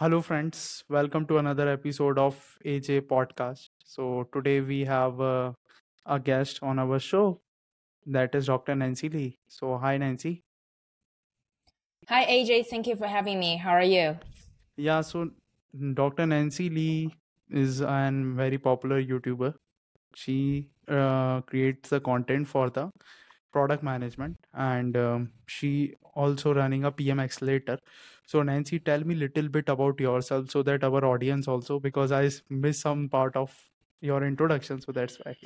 Hello, 0.00 0.20
friends. 0.22 0.84
Welcome 0.88 1.26
to 1.26 1.38
another 1.38 1.68
episode 1.68 2.20
of 2.20 2.36
AJ 2.64 3.00
Podcast. 3.08 3.70
So, 3.84 4.28
today 4.32 4.60
we 4.60 4.84
have 4.84 5.20
uh, 5.20 5.50
a 6.06 6.20
guest 6.20 6.60
on 6.62 6.78
our 6.78 7.00
show 7.00 7.40
that 8.06 8.32
is 8.36 8.46
Dr. 8.46 8.76
Nancy 8.76 9.08
Li. 9.08 9.40
So, 9.48 9.76
hi, 9.76 9.96
Nancy. 9.96 10.44
Hi, 12.08 12.24
AJ. 12.26 12.68
Thank 12.68 12.86
you 12.86 12.94
for 12.94 13.08
having 13.08 13.40
me. 13.40 13.56
How 13.56 13.72
are 13.72 13.82
you? 13.82 14.16
Yeah, 14.76 15.00
so 15.00 15.30
Dr. 15.94 16.26
Nancy 16.26 16.70
Li 16.70 17.12
is 17.50 17.80
a 17.80 18.12
very 18.36 18.56
popular 18.56 19.02
YouTuber. 19.02 19.52
She 20.14 20.68
uh, 20.86 21.40
creates 21.40 21.88
the 21.88 21.98
content 21.98 22.46
for 22.46 22.70
the 22.70 22.88
product 23.52 23.82
management 23.82 24.37
and 24.58 24.96
um, 24.96 25.30
she 25.46 25.94
also 26.14 26.52
running 26.52 26.84
a 26.84 26.92
PM 26.92 27.20
accelerator. 27.20 27.78
So 28.26 28.42
Nancy, 28.42 28.78
tell 28.80 29.04
me 29.04 29.14
little 29.14 29.48
bit 29.48 29.68
about 29.68 30.00
yourself 30.00 30.50
so 30.50 30.62
that 30.64 30.84
our 30.84 31.04
audience 31.04 31.48
also 31.48 31.80
because 31.80 32.12
i 32.12 32.28
missed 32.50 32.82
some 32.82 33.08
part 33.08 33.36
of 33.36 33.54
your 34.00 34.22
introduction, 34.24 34.80
so 34.80 34.92
that's 34.92 35.18
why. 35.24 35.36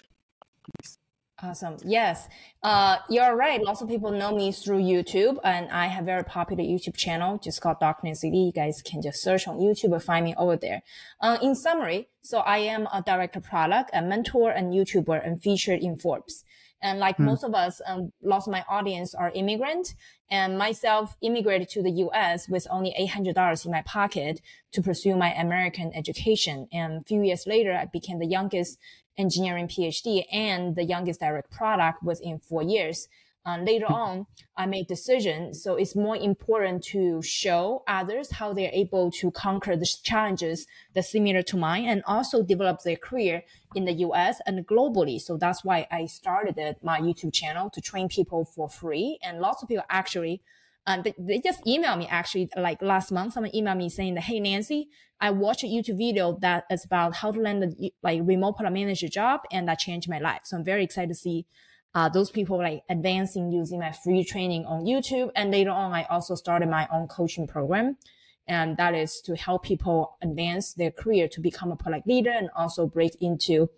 Awesome. 1.44 1.76
Yes. 1.84 2.28
Uh, 2.62 2.98
you're 3.10 3.34
right. 3.34 3.60
Lots 3.60 3.82
of 3.82 3.88
people 3.88 4.12
know 4.12 4.32
me 4.32 4.52
through 4.52 4.80
YouTube 4.80 5.38
and 5.42 5.68
I 5.72 5.88
have 5.88 6.04
very 6.04 6.22
popular 6.22 6.62
YouTube 6.62 6.96
channel 6.96 7.38
just 7.42 7.60
called. 7.60 7.78
Nancy 8.04 8.30
Li. 8.30 8.46
You 8.46 8.52
guys 8.52 8.80
can 8.80 9.02
just 9.02 9.20
search 9.20 9.48
on 9.48 9.58
YouTube 9.58 9.92
and 9.92 10.02
find 10.02 10.24
me 10.24 10.34
over 10.38 10.56
there. 10.56 10.82
Uh, 11.20 11.38
in 11.42 11.56
summary, 11.56 12.08
so 12.20 12.38
I 12.40 12.58
am 12.58 12.86
a 12.92 13.02
director 13.02 13.40
product, 13.40 13.90
a 13.92 14.02
mentor 14.02 14.52
and 14.52 14.72
YouTuber 14.72 15.26
and 15.26 15.42
featured 15.42 15.80
in 15.80 15.96
Forbes. 15.96 16.44
And 16.82 16.98
like 16.98 17.16
Hmm. 17.16 17.26
most 17.26 17.44
of 17.44 17.54
us, 17.54 17.80
um, 17.86 18.12
lots 18.22 18.46
of 18.46 18.52
my 18.52 18.64
audience 18.68 19.14
are 19.14 19.30
immigrant 19.30 19.94
and 20.30 20.58
myself 20.58 21.16
immigrated 21.20 21.68
to 21.70 21.82
the 21.82 21.92
US 22.06 22.48
with 22.48 22.66
only 22.70 22.92
$800 22.98 23.64
in 23.64 23.70
my 23.70 23.82
pocket 23.82 24.40
to 24.72 24.82
pursue 24.82 25.14
my 25.16 25.32
American 25.32 25.92
education. 25.94 26.66
And 26.72 27.00
a 27.00 27.04
few 27.04 27.22
years 27.22 27.46
later, 27.46 27.72
I 27.72 27.86
became 27.86 28.18
the 28.18 28.26
youngest 28.26 28.78
engineering 29.16 29.68
PhD 29.68 30.24
and 30.32 30.74
the 30.74 30.84
youngest 30.84 31.20
direct 31.20 31.50
product 31.50 32.02
within 32.02 32.38
four 32.38 32.62
years. 32.62 33.08
Uh, 33.44 33.58
later 33.58 33.86
on, 33.86 34.26
I 34.56 34.66
made 34.66 34.86
decision. 34.86 35.52
So 35.52 35.74
it's 35.74 35.96
more 35.96 36.16
important 36.16 36.84
to 36.84 37.20
show 37.22 37.82
others 37.88 38.30
how 38.30 38.52
they're 38.52 38.70
able 38.72 39.10
to 39.12 39.32
conquer 39.32 39.74
the 39.74 39.86
challenges 40.04 40.66
that's 40.94 41.10
similar 41.10 41.42
to 41.42 41.56
mine 41.56 41.86
and 41.86 42.04
also 42.06 42.42
develop 42.42 42.82
their 42.84 42.96
career 42.96 43.42
in 43.74 43.84
the 43.84 43.94
US 43.94 44.40
and 44.46 44.64
globally. 44.66 45.20
So 45.20 45.36
that's 45.36 45.64
why 45.64 45.88
I 45.90 46.06
started 46.06 46.76
my 46.82 47.00
YouTube 47.00 47.32
channel 47.32 47.68
to 47.70 47.80
train 47.80 48.08
people 48.08 48.44
for 48.44 48.68
free. 48.68 49.18
And 49.24 49.40
lots 49.40 49.62
of 49.62 49.68
people 49.68 49.84
actually 49.90 50.42
um, 50.86 51.02
they, 51.02 51.14
they 51.18 51.38
just 51.38 51.64
emailed 51.64 51.98
me 51.98 52.08
actually 52.08 52.48
like 52.56 52.82
last 52.82 53.12
month. 53.12 53.34
Someone 53.34 53.52
emailed 53.52 53.76
me 53.76 53.88
saying 53.88 54.14
that, 54.14 54.24
Hey, 54.24 54.40
Nancy, 54.40 54.88
I 55.20 55.30
watched 55.30 55.62
a 55.62 55.66
YouTube 55.66 55.98
video 55.98 56.38
that 56.40 56.64
is 56.70 56.84
about 56.84 57.16
how 57.16 57.30
to 57.30 57.40
land 57.40 57.62
a 57.62 57.90
like 58.02 58.20
remote 58.24 58.56
product 58.56 58.74
manager 58.74 59.08
job. 59.08 59.42
And 59.52 59.68
that 59.68 59.78
changed 59.78 60.08
my 60.08 60.18
life. 60.18 60.40
So 60.44 60.56
I'm 60.56 60.64
very 60.64 60.82
excited 60.82 61.08
to 61.08 61.14
see 61.14 61.46
uh, 61.94 62.08
those 62.08 62.30
people 62.30 62.58
like 62.58 62.82
advancing 62.88 63.52
using 63.52 63.78
my 63.78 63.92
free 63.92 64.24
training 64.24 64.64
on 64.64 64.84
YouTube. 64.84 65.30
And 65.36 65.50
later 65.50 65.70
on, 65.70 65.92
I 65.92 66.04
also 66.04 66.34
started 66.34 66.68
my 66.68 66.88
own 66.92 67.06
coaching 67.08 67.46
program. 67.46 67.96
And 68.46 68.76
that 68.76 68.94
is 68.94 69.20
to 69.22 69.36
help 69.36 69.64
people 69.64 70.16
advance 70.20 70.72
their 70.72 70.90
career 70.90 71.28
to 71.28 71.40
become 71.40 71.70
a 71.70 71.76
product 71.76 72.06
leader 72.06 72.30
and 72.30 72.50
also 72.56 72.86
break 72.86 73.16
into 73.20 73.70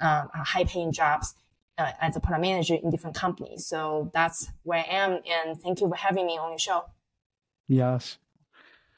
um, 0.00 0.28
high 0.34 0.64
paying 0.64 0.92
jobs 0.92 1.34
uh, 1.76 1.92
as 2.00 2.16
a 2.16 2.20
product 2.20 2.42
manager 2.42 2.74
in 2.74 2.90
different 2.90 3.14
companies. 3.14 3.66
So 3.66 4.10
that's 4.12 4.50
where 4.64 4.80
I 4.80 4.86
am. 4.90 5.20
And 5.28 5.60
thank 5.60 5.80
you 5.80 5.88
for 5.88 5.94
having 5.94 6.26
me 6.26 6.38
on 6.38 6.50
your 6.50 6.58
show. 6.58 6.84
Yes. 7.68 8.18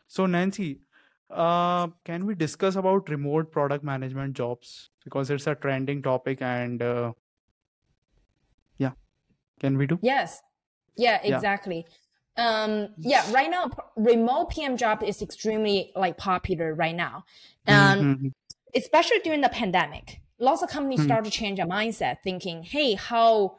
So 0.06 0.26
Nancy, 0.26 0.80
uh, 1.28 1.88
can 2.04 2.24
we 2.24 2.34
discuss 2.34 2.76
about 2.76 3.08
remote 3.08 3.52
product 3.52 3.84
management 3.84 4.34
jobs 4.34 4.90
because 5.04 5.30
it's 5.30 5.46
a 5.46 5.54
trending 5.54 6.02
topic 6.02 6.40
and 6.40 6.82
uh, 6.82 7.12
can 9.60 9.78
we 9.78 9.86
do? 9.86 9.98
Yes. 10.02 10.42
Yeah, 10.96 11.20
Yeah. 11.22 11.34
exactly. 11.36 11.86
Um, 12.36 12.88
yeah, 12.98 13.30
right 13.32 13.50
now, 13.50 13.70
remote 13.96 14.50
PM 14.50 14.76
job 14.76 15.02
is 15.02 15.20
extremely 15.22 15.92
like 15.94 16.16
popular 16.16 16.74
right 16.74 16.94
now. 16.96 17.24
Um, 17.66 17.98
Mm-hmm. 18.00 18.28
especially 18.74 19.18
during 19.20 19.40
the 19.42 19.48
pandemic, 19.48 20.20
lots 20.38 20.62
of 20.62 20.70
companies 20.70 21.00
Hmm. 21.00 21.04
start 21.06 21.24
to 21.24 21.30
change 21.30 21.58
their 21.58 21.66
mindset, 21.66 22.18
thinking, 22.24 22.62
"Hey, 22.62 22.94
how 22.94 23.56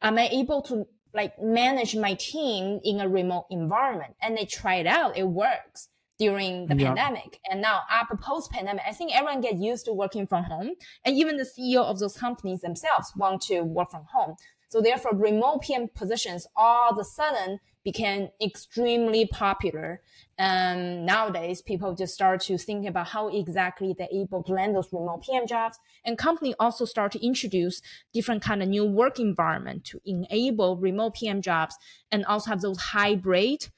am 0.00 0.18
I 0.18 0.28
able 0.28 0.62
to 0.62 0.86
like 1.14 1.38
manage 1.40 1.94
my 1.96 2.14
team 2.14 2.80
in 2.84 3.00
a 3.00 3.08
remote 3.08 3.46
environment?" 3.50 4.14
And 4.22 4.36
they 4.36 4.46
try 4.46 4.76
it 4.76 4.86
out; 4.86 5.16
it 5.16 5.28
works 5.28 5.88
during 6.18 6.68
the 6.68 6.76
Yeah. 6.76 6.86
pandemic. 6.94 7.40
And 7.50 7.60
now, 7.60 7.80
after 7.90 8.16
post 8.16 8.50
pandemic, 8.52 8.84
I 8.86 8.92
think 8.92 9.14
everyone 9.14 9.40
get 9.40 9.56
used 9.56 9.84
to 9.86 9.92
working 9.92 10.26
from 10.26 10.44
home, 10.44 10.70
and 11.04 11.16
even 11.16 11.36
the 11.36 11.44
CEO 11.44 11.82
of 11.82 11.98
those 11.98 12.16
companies 12.16 12.60
themselves 12.60 13.12
want 13.16 13.42
to 13.42 13.62
work 13.62 13.90
from 13.90 14.04
home. 14.12 14.36
So 14.72 14.80
therefore, 14.80 15.12
remote 15.14 15.60
PM 15.60 15.88
positions 15.88 16.46
all 16.56 16.92
of 16.92 16.98
a 16.98 17.04
sudden 17.04 17.60
became 17.84 18.30
extremely 18.42 19.26
popular. 19.26 20.00
Um, 20.38 21.04
nowadays, 21.04 21.60
people 21.60 21.94
just 21.94 22.14
start 22.14 22.40
to 22.44 22.56
think 22.56 22.88
about 22.88 23.08
how 23.08 23.28
exactly 23.28 23.94
they're 23.98 24.08
able 24.10 24.42
to 24.44 24.52
land 24.54 24.74
those 24.74 24.90
remote 24.90 25.24
PM 25.24 25.46
jobs. 25.46 25.78
And 26.06 26.16
company 26.16 26.54
also 26.58 26.86
start 26.86 27.12
to 27.12 27.22
introduce 27.22 27.82
different 28.14 28.40
kind 28.40 28.62
of 28.62 28.68
new 28.70 28.86
work 28.86 29.20
environment 29.20 29.84
to 29.88 30.00
enable 30.06 30.78
remote 30.78 31.16
PM 31.16 31.42
jobs 31.42 31.76
and 32.10 32.24
also 32.24 32.48
have 32.48 32.62
those 32.62 32.80
hybrid 32.80 33.68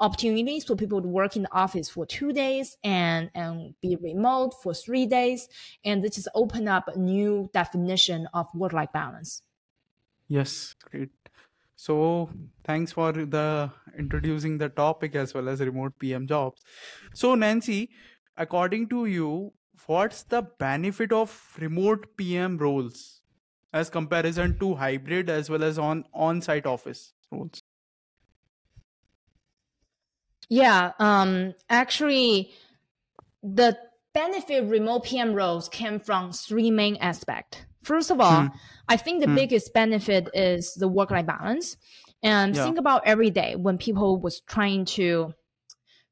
opportunities 0.00 0.64
for 0.64 0.74
people 0.74 1.00
to 1.00 1.06
work 1.06 1.36
in 1.36 1.42
the 1.42 1.54
office 1.54 1.88
for 1.88 2.04
two 2.04 2.32
days 2.32 2.76
and, 2.82 3.30
and 3.36 3.76
be 3.80 3.96
remote 4.02 4.60
for 4.60 4.74
three 4.74 5.06
days. 5.06 5.46
And 5.84 6.02
this 6.02 6.16
just 6.16 6.28
open 6.34 6.66
up 6.66 6.88
a 6.88 6.98
new 6.98 7.48
definition 7.54 8.26
of 8.34 8.48
work-life 8.52 8.90
balance. 8.92 9.42
Yes, 10.30 10.74
great. 10.84 11.10
So 11.76 12.30
thanks 12.64 12.92
for 12.92 13.12
the 13.12 13.72
introducing 13.98 14.58
the 14.58 14.68
topic 14.68 15.14
as 15.14 15.34
well 15.34 15.48
as 15.48 15.60
remote 15.60 15.98
PM 15.98 16.26
jobs. 16.26 16.62
So 17.14 17.34
Nancy, 17.34 17.90
according 18.36 18.88
to 18.90 19.06
you, 19.06 19.54
what's 19.86 20.22
the 20.24 20.42
benefit 20.42 21.12
of 21.12 21.56
remote 21.58 22.16
PM 22.16 22.58
roles 22.58 23.22
as 23.72 23.90
comparison 23.90 24.58
to 24.60 24.74
hybrid 24.74 25.30
as 25.30 25.50
well 25.50 25.64
as 25.64 25.78
on 25.78 26.04
on-site 26.14 26.66
office 26.66 27.14
roles? 27.32 27.62
Yeah, 30.48 30.92
um, 30.98 31.54
actually, 31.68 32.52
the 33.42 33.78
benefit 34.14 34.64
remote 34.64 35.04
PM 35.04 35.34
roles 35.34 35.68
came 35.68 36.00
from 36.00 36.32
three 36.32 36.70
main 36.70 36.96
aspects. 36.98 37.60
First 37.82 38.10
of 38.10 38.20
all, 38.20 38.42
Hmm. 38.42 38.48
I 38.88 38.96
think 38.96 39.20
the 39.22 39.28
Hmm. 39.28 39.34
biggest 39.34 39.72
benefit 39.72 40.28
is 40.34 40.74
the 40.74 40.88
work-life 40.88 41.26
balance. 41.26 41.76
And 42.22 42.54
Yeah. 42.54 42.64
think 42.64 42.78
about 42.78 43.02
every 43.06 43.30
day 43.30 43.56
when 43.56 43.78
people 43.78 44.20
was 44.20 44.40
trying 44.40 44.84
to 44.96 45.32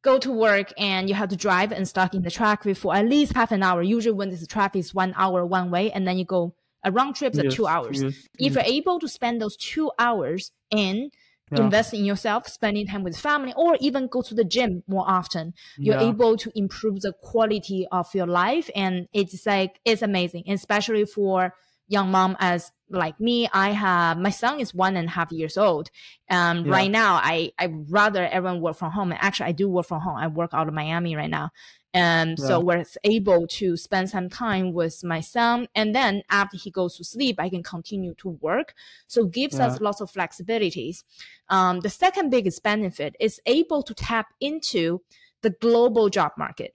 go 0.03 0.19
to 0.19 0.31
work 0.33 0.73
and 0.79 1.09
you 1.09 1.15
have 1.15 1.29
to 1.29 1.37
drive 1.37 1.73
and 1.73 1.87
stuck 1.87 2.15
in 2.15 2.23
the 2.23 2.31
traffic 2.31 2.77
for 2.77 2.95
at 2.95 3.07
least 3.07 3.35
half 3.35 3.53
an 3.53 3.63
hour. 3.63 3.83
Usually 3.83 4.15
when 4.15 4.31
this 4.31 4.47
traffic 4.47 4.79
is 4.81 4.95
one 4.95 5.13
hour 5.17 5.45
one 5.45 5.71
way 5.71 5.91
and 5.93 6.07
then 6.07 6.17
you 6.19 6.25
go 6.25 6.55
a 6.85 6.93
round 6.93 7.17
trip 7.17 7.35
is 7.35 7.41
Yes, 7.43 7.55
two 7.55 7.67
hours. 7.67 8.01
yes, 8.03 8.15
If 8.39 8.55
yes. 8.55 8.55
you're 8.55 8.75
able 8.75 9.01
to 9.01 9.09
spend 9.09 9.43
those 9.43 9.57
two 9.57 9.91
hours 9.99 10.53
in 10.71 11.11
Yeah. 11.51 11.73
invest 11.73 11.95
in 11.95 12.05
yourself, 12.05 12.47
spending 12.49 12.87
time 12.87 13.03
with 13.03 13.19
family, 13.19 13.53
or 13.57 13.77
even 13.81 14.07
go 14.09 14.23
to 14.23 14.35
the 14.35 14.45
gym 14.45 14.83
more 14.87 15.05
often, 15.09 15.55
you're 15.83 15.95
Yeah. 15.95 16.01
able 16.01 16.37
to 16.37 16.51
improve 16.55 17.01
the 17.01 17.13
quality 17.23 17.87
of 17.93 18.15
your 18.15 18.27
life. 18.27 18.71
And 18.75 19.09
it's 19.13 19.47
like, 19.47 19.81
it's 19.85 20.03
amazing, 20.03 20.45
especially 20.49 21.05
for 21.05 21.55
young 21.89 22.11
mom 22.11 22.37
as 22.39 22.71
like 22.91 23.19
me. 23.19 23.49
I 23.53 23.71
have, 23.71 24.19
my 24.19 24.31
son 24.31 24.61
is 24.61 24.75
one 24.75 24.97
and 24.97 25.09
a 25.09 25.11
half 25.11 25.33
years 25.33 25.57
old. 25.57 25.91
Um, 26.31 26.65
Yeah. 26.65 26.71
right 26.71 26.91
now, 26.91 27.15
I, 27.23 27.53
I 27.59 27.67
rather 27.89 28.27
everyone 28.27 28.61
work 28.61 28.77
from 28.77 28.93
home. 28.93 29.13
And 29.13 29.21
actually, 29.23 29.49
I 29.49 29.53
do 29.53 29.69
work 29.69 29.87
from 29.87 30.01
home. 30.01 30.17
I 30.17 30.27
work 30.27 30.51
out 30.53 30.69
of 30.69 30.75
Miami 30.75 31.17
right 31.17 31.31
now. 31.31 31.51
And 31.95 32.39
so 32.39 32.59
Yeah. 32.59 32.65
we're 32.65 32.85
able 33.05 33.47
to 33.47 33.77
spend 33.77 34.11
some 34.11 34.29
time 34.29 34.73
with 34.75 35.03
my 35.03 35.21
son. 35.21 35.69
And 35.75 35.95
then 35.95 36.23
after 36.31 36.57
he 36.57 36.71
goes 36.71 36.97
to 36.99 37.05
sleep, 37.05 37.37
I 37.41 37.49
can 37.49 37.63
continue 37.63 38.15
to 38.17 38.29
work. 38.41 38.75
So 39.07 39.25
it 39.25 39.33
gives 39.33 39.59
us 39.59 39.81
lots 39.81 40.01
of 40.01 40.13
flexibilities. 40.13 41.05
Um, 41.49 41.81
the 41.81 41.89
second 41.91 42.31
biggest 42.31 42.63
benefit 42.63 43.17
is 43.19 43.41
able 43.47 43.83
to 43.85 43.95
tap 43.95 44.27
into 44.41 45.01
the 45.43 45.51
global 45.51 46.11
job 46.11 46.33
market. 46.37 46.75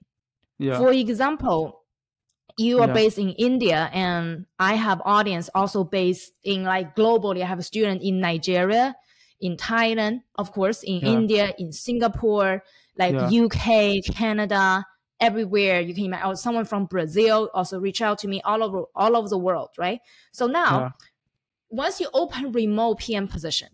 Yeah. 0.58 0.78
For 0.78 0.90
example, 0.92 1.82
you 2.56 2.80
are 2.80 2.88
Yeah. 2.88 2.94
based 2.94 3.18
in 3.18 3.30
India 3.30 3.90
and 3.92 4.46
I 4.58 4.74
have 4.74 5.00
audience 5.04 5.48
also 5.54 5.84
based 5.84 6.32
in 6.42 6.64
like 6.64 6.94
globally. 6.96 7.42
I 7.42 7.46
have 7.46 7.58
a 7.58 7.64
student 7.64 8.02
in 8.02 8.20
Nigeria, 8.20 8.94
in 9.40 9.56
Thailand, 9.56 10.22
of 10.36 10.52
course, 10.52 10.82
in 10.82 11.00
Yeah. 11.00 11.12
India, 11.12 11.54
in 11.58 11.72
Singapore, 11.72 12.62
like 12.96 13.14
Yeah. 13.14 13.28
UK, 13.28 14.00
Canada, 14.02 14.84
everywhere 15.20 15.80
you 15.80 15.94
can 15.94 16.04
imagine. 16.06 16.26
Or 16.30 16.36
someone 16.36 16.64
from 16.64 16.86
Brazil 16.86 17.50
also 17.54 17.78
reach 17.80 18.02
out 18.02 18.18
to 18.20 18.28
me 18.28 18.40
all 18.42 18.62
over 18.62 18.84
all 18.94 19.16
over 19.16 19.28
the 19.28 19.38
world, 19.38 19.70
right? 19.78 20.00
So 20.32 20.46
now 20.46 20.86
Yeah. 20.86 20.90
once 21.70 22.00
you 22.00 22.08
open 22.14 22.52
remote 22.52 22.98
PM 22.98 23.28
position, 23.28 23.68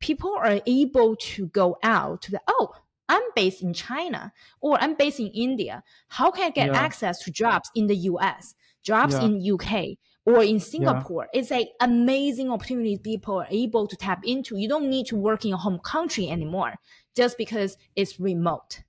people 0.00 0.34
are 0.36 0.60
able 0.66 1.16
to 1.16 1.46
go 1.48 1.78
out 1.82 2.22
to 2.22 2.30
the 2.32 2.40
oh 2.48 2.74
I'm 3.08 3.22
based 3.36 3.62
in 3.62 3.72
China 3.72 4.32
or 4.60 4.78
I'm 4.80 4.94
based 4.94 5.20
in 5.20 5.28
India. 5.28 5.84
How 6.08 6.30
can 6.32 6.44
I 6.46 6.50
get 6.50 6.70
Yeah. 6.70 6.74
access 6.74 7.22
to 7.24 7.30
jobs 7.30 7.70
in 7.74 7.86
the 7.86 7.96
US, 8.10 8.54
jobs 8.82 9.16
Yeah. 9.16 9.20
in 9.20 9.40
UK 9.40 9.98
or 10.24 10.42
in 10.42 10.58
Singapore? 10.58 11.28
It's 11.32 11.52
an 11.52 11.66
amazing 11.80 12.50
opportunity 12.50 12.98
people 12.98 13.36
are 13.40 13.46
able 13.50 13.86
to 13.86 13.96
tap 13.96 14.24
into. 14.24 14.56
You 14.56 14.68
don't 14.68 14.90
need 14.90 15.06
to 15.06 15.16
work 15.16 15.44
in 15.44 15.50
your 15.50 15.58
home 15.58 15.78
country 15.78 16.28
anymore 16.28 16.74
just 17.14 17.38
because 17.38 17.78
it's 17.94 18.18
remote. 18.18 18.82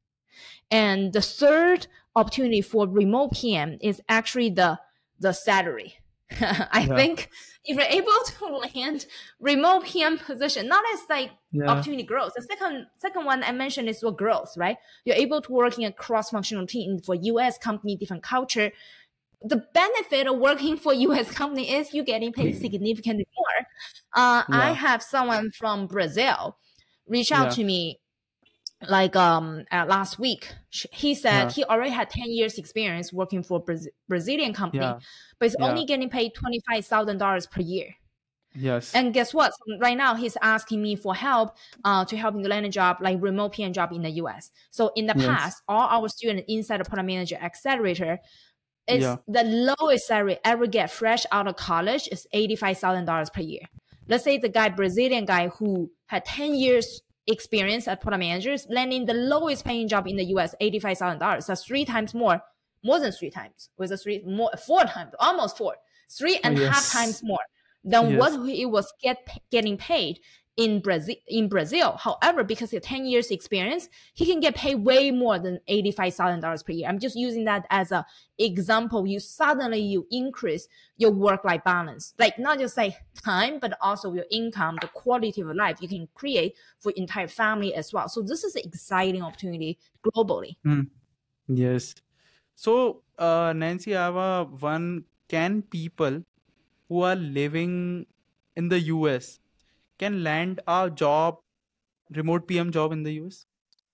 And 0.72 1.14
the 1.14 1.22
third 1.22 1.88
opportunity 2.16 2.62
for 2.62 2.88
remote 2.88 3.34
PM 3.34 3.78
is 3.82 4.02
actually 4.10 4.50
the 4.50 4.80
the 5.20 5.34
salary. 5.34 5.96
I 6.40 6.88
Yeah. 6.88 6.96
think 6.96 7.30
if 7.64 7.78
you're 7.78 7.86
able 8.02 8.12
to 8.26 8.46
land 8.76 9.06
remote 9.40 9.86
PM 9.86 10.18
position, 10.18 10.68
not 10.68 10.84
as 10.94 11.02
like 11.10 11.32
Yeah. 11.52 11.70
opportunity 11.70 12.04
growth. 12.04 12.34
The 12.36 12.42
second 12.44 12.88
second 12.98 13.26
one 13.26 13.44
I 13.44 13.52
mentioned 13.52 13.90
is 13.90 14.02
for 14.02 14.12
growth, 14.12 14.56
right? 14.58 14.78
You're 15.06 15.16
able 15.16 15.42
to 15.42 15.52
work 15.52 15.78
in 15.78 15.86
a 15.86 15.92
cross 15.92 16.30
functional 16.32 16.68
team 16.68 17.00
for 17.00 17.16
US 17.16 17.58
company, 17.58 17.96
different 17.96 18.24
culture. 18.24 18.72
The 19.42 19.66
benefit 19.74 20.28
of 20.28 20.38
working 20.40 20.78
for 20.78 20.94
US 21.08 21.32
company 21.32 21.72
is 21.72 21.94
you 21.94 22.04
getting 22.04 22.34
paid 22.34 22.56
significantly 22.56 23.28
more. 23.38 23.68
Uh, 24.14 24.44
I 24.52 24.72
have 24.74 25.04
someone 25.04 25.52
from 25.52 25.88
Brazil 25.88 26.58
reach 27.08 27.32
out 27.32 27.50
Yeah. 27.50 27.56
to 27.56 27.64
me 27.64 28.00
like 28.88 29.16
um 29.16 29.66
uh, 29.72 29.86
last 29.88 30.20
week. 30.20 30.54
He 30.72 31.16
said 31.16 31.46
Yeah. 31.46 31.50
he 31.52 31.64
already 31.66 31.90
had 31.92 32.10
10 32.10 32.32
years 32.32 32.58
experience 32.58 33.12
working 33.12 33.42
for 33.44 33.64
Braz- 33.64 33.88
Brazilian 34.08 34.54
company, 34.54 34.84
Yeah. 34.84 35.00
but 35.40 35.46
he's 35.48 35.56
Yeah. 35.60 35.66
only 35.68 35.86
getting 35.86 36.10
paid 36.10 36.34
$25,000 36.36 37.48
per 37.48 37.62
year. 37.62 37.96
Yes. 38.54 38.94
And 38.96 39.14
guess 39.14 39.34
what? 39.34 39.52
Right 39.80 39.98
now, 39.98 40.16
he's 40.16 40.38
asking 40.42 40.82
me 40.82 40.96
for 40.96 41.14
help 41.16 41.58
uh, 41.84 42.06
to 42.06 42.18
help 42.18 42.36
him 42.36 42.44
land 42.44 42.66
a 42.66 42.70
job, 42.70 42.98
like 43.02 43.18
remote 43.22 43.54
PM 43.54 43.74
job 43.74 43.92
in 43.94 44.02
the 44.02 44.10
US. 44.22 44.52
So 44.72 44.92
in 44.96 45.06
the 45.08 45.14
Yes. 45.16 45.26
past, 45.28 45.64
all 45.68 45.88
our 45.90 46.08
students 46.10 46.46
inside 46.48 46.80
the 46.80 46.86
product 46.86 47.08
manager 47.08 47.38
accelerator, 47.42 48.20
is 48.88 49.04
the 49.28 49.44
lowest 49.44 50.08
salary 50.08 50.38
ever 50.46 50.66
get 50.66 50.90
fresh 50.90 51.26
out 51.34 51.46
of 51.46 51.58
college 51.58 52.08
is 52.10 52.26
$85,000 52.34 53.30
per 53.34 53.42
year. 53.42 53.64
Let's 54.08 54.24
say 54.24 54.38
the 54.38 54.48
guy, 54.48 54.70
Brazilian 54.70 55.26
guy 55.26 55.50
who 55.50 55.92
had 56.06 56.24
10 56.24 56.56
years 56.56 57.02
experience 57.28 57.88
at 57.88 58.02
product 58.02 58.20
managers, 58.22 58.66
landing 58.70 59.06
the 59.06 59.14
lowest 59.14 59.66
paying 59.66 59.88
job 59.88 60.08
in 60.08 60.16
the 60.16 60.26
US, 60.26 60.56
$85,000. 60.62 61.46
That's 61.46 61.64
three 61.64 61.86
times 61.86 62.14
more, 62.14 62.42
more 62.84 63.00
than 63.00 63.12
three 63.12 63.30
times. 63.30 63.70
with 63.78 63.92
a 63.92 63.98
three, 63.98 64.24
more, 64.26 64.52
four 64.66 64.84
times, 64.86 65.14
almost 65.20 65.58
four, 65.58 65.76
three 66.10 66.40
and 66.44 66.58
a 66.58 66.62
oh, 66.64 66.66
half 66.66 66.76
Yes. 66.76 66.94
times 66.94 67.24
more 67.24 67.40
than 67.84 68.12
Yes. 68.12 68.20
what 68.20 68.50
he 68.50 68.66
was 68.66 68.92
get 69.02 69.28
getting 69.52 69.78
paid 69.78 70.20
in 70.58 70.82
Brazil. 70.82 71.16
In 71.28 71.48
Brazil, 71.48 71.98
however, 71.98 72.44
because 72.44 72.74
of 72.74 72.82
ten 72.82 73.06
years 73.06 73.30
experience, 73.32 73.88
he 74.14 74.26
can 74.26 74.40
get 74.40 74.56
paid 74.56 74.76
way 74.76 75.12
more 75.12 75.40
than 75.40 75.60
eighty 75.68 75.92
five 75.92 76.16
thousand 76.16 76.42
dollars 76.42 76.64
per 76.64 76.74
year. 76.74 76.90
I'm 76.90 77.00
just 77.00 77.16
using 77.16 77.46
that 77.46 77.66
as 77.70 77.92
a 77.92 78.06
example. 78.38 79.08
You 79.08 79.20
suddenly 79.20 79.80
you 79.80 80.08
increase 80.12 80.68
your 80.98 81.12
work 81.12 81.46
life 81.46 81.64
balance, 81.64 82.14
like 82.18 82.38
not 82.40 82.60
just 82.60 82.76
like 82.76 82.96
time, 83.24 83.60
but 83.60 83.78
also 83.82 84.14
your 84.14 84.26
income, 84.32 84.78
the 84.82 84.88
quality 84.88 85.42
of 85.42 85.56
life 85.56 85.78
you 85.80 85.88
can 85.88 86.08
create 86.16 86.56
for 86.80 86.92
entire 86.96 87.28
family 87.28 87.74
as 87.76 87.94
well. 87.94 88.10
So 88.10 88.22
this 88.22 88.44
is 88.44 88.56
an 88.56 88.64
exciting 88.66 89.22
opportunity 89.22 89.78
globally. 90.04 90.58
Yes. 91.48 91.96
So, 92.56 93.04
uh, 93.20 93.54
Nancy, 93.56 93.96
I 93.96 94.06
have 94.06 94.16
a 94.16 94.44
one. 94.46 95.06
Can 95.30 95.62
people 95.62 96.24
who 96.88 97.02
are 97.02 97.16
living 97.16 98.06
in 98.56 98.70
the 98.70 98.80
US 98.80 99.40
can 99.98 100.24
land 100.24 100.62
a 100.68 100.90
job, 100.90 101.40
remote 102.16 102.48
PM 102.48 102.72
job 102.72 102.92
in 102.92 103.04
the 103.04 103.14
US? 103.14 103.46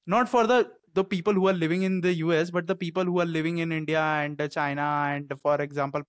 Not 0.07 0.29
for 0.29 0.47
the 0.47 0.71
the 0.93 1.03
people 1.03 1.33
who 1.33 1.47
are 1.49 1.53
living 1.53 1.83
in 1.83 2.01
the 2.01 2.13
US, 2.15 2.51
but 2.51 2.67
the 2.67 2.75
people 2.75 3.03
who 3.05 3.19
are 3.19 3.25
living 3.25 3.59
in 3.59 3.71
India 3.71 4.01
and 4.01 4.39
China 4.51 4.83
and, 5.09 5.33
for 5.41 5.59
example, 5.61 6.03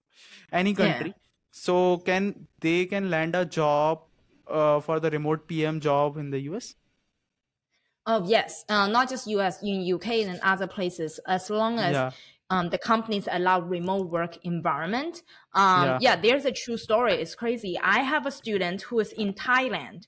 any 0.52 0.74
Yeah. 0.76 1.08
country. 1.14 1.16
So, 1.52 1.98
can 1.98 2.48
they 2.60 2.86
can 2.86 3.10
land 3.10 3.36
a 3.36 3.46
job 3.46 4.04
uh, 4.48 4.80
for 4.80 5.00
the 5.00 5.10
remote 5.10 5.48
PM 5.48 5.80
job 5.80 6.16
in 6.18 6.30
the 6.30 6.40
US? 6.42 6.76
Oh 8.06 8.24
yes, 8.26 8.64
uh, 8.68 8.86
not 8.86 9.08
just 9.08 9.26
US, 9.28 9.62
in 9.62 9.80
UK 9.82 10.24
and 10.24 10.38
other 10.40 10.66
places, 10.66 11.18
as 11.26 11.48
long 11.48 11.78
as 11.78 11.96
Yeah. 11.96 12.14
Um, 12.50 12.70
the 12.70 12.78
companies 12.78 13.28
allow 13.30 13.60
remote 13.60 14.10
work 14.10 14.36
environment. 14.44 15.22
Um, 15.54 15.96
Yeah. 15.96 15.98
yeah. 15.98 16.16
there's 16.16 16.44
a 16.44 16.52
true 16.52 16.76
story. 16.76 17.14
It's 17.14 17.34
crazy. 17.34 17.78
I 17.82 18.00
have 18.00 18.26
a 18.26 18.30
student 18.30 18.82
who 18.82 19.00
is 19.00 19.12
in 19.12 19.32
Thailand 19.34 20.06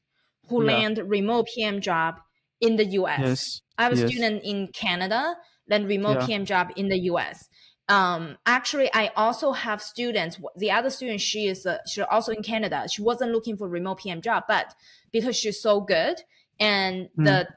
who 0.48 0.60
Yeah. 0.60 0.64
land 0.64 0.98
remote 0.98 1.46
PM 1.54 1.80
job 1.80 2.20
in 2.60 2.76
the 2.76 2.84
US. 2.86 3.20
Yes. 3.20 3.60
I 3.78 3.82
have 3.84 3.92
a 3.92 3.96
Yes. 3.96 4.10
student 4.10 4.42
in 4.44 4.68
Canada, 4.68 5.36
then 5.66 5.86
remote 5.86 6.20
Yeah. 6.20 6.26
PM 6.26 6.44
job 6.44 6.70
in 6.76 6.88
the 6.88 6.98
US. 7.10 7.48
Um, 7.88 8.36
actually, 8.46 8.90
I 8.92 9.08
also 9.16 9.52
have 9.52 9.80
students. 9.82 10.40
The 10.56 10.70
other 10.72 10.90
student, 10.90 11.20
she 11.20 11.46
is 11.46 11.66
uh, 11.66 11.78
she's 11.86 12.04
also 12.10 12.32
in 12.32 12.42
Canada. 12.42 12.86
She 12.92 13.02
wasn't 13.02 13.32
looking 13.32 13.56
for 13.56 13.68
remote 13.68 13.98
PM 14.00 14.20
job, 14.20 14.44
but 14.48 14.74
because 15.12 15.36
she's 15.36 15.60
so 15.62 15.80
good, 15.80 16.22
and 16.58 17.08
Hmm. 17.16 17.26
the 17.26 17.48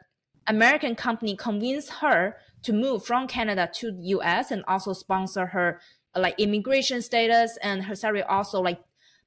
American 0.49 0.95
company 0.95 1.35
convinced 1.35 1.89
her 2.01 2.35
to 2.63 2.73
move 2.73 3.05
from 3.05 3.27
Canada 3.27 3.69
to 3.75 3.91
the 3.91 4.01
US 4.17 4.51
and 4.51 4.65
also 4.67 4.91
sponsor 4.93 5.45
her 5.45 5.79
like 6.15 6.39
immigration 6.39 7.01
status, 7.01 7.57
and 7.61 7.83
her 7.83 7.95
salary 7.95 8.23
also 8.23 8.59
like 8.59 8.81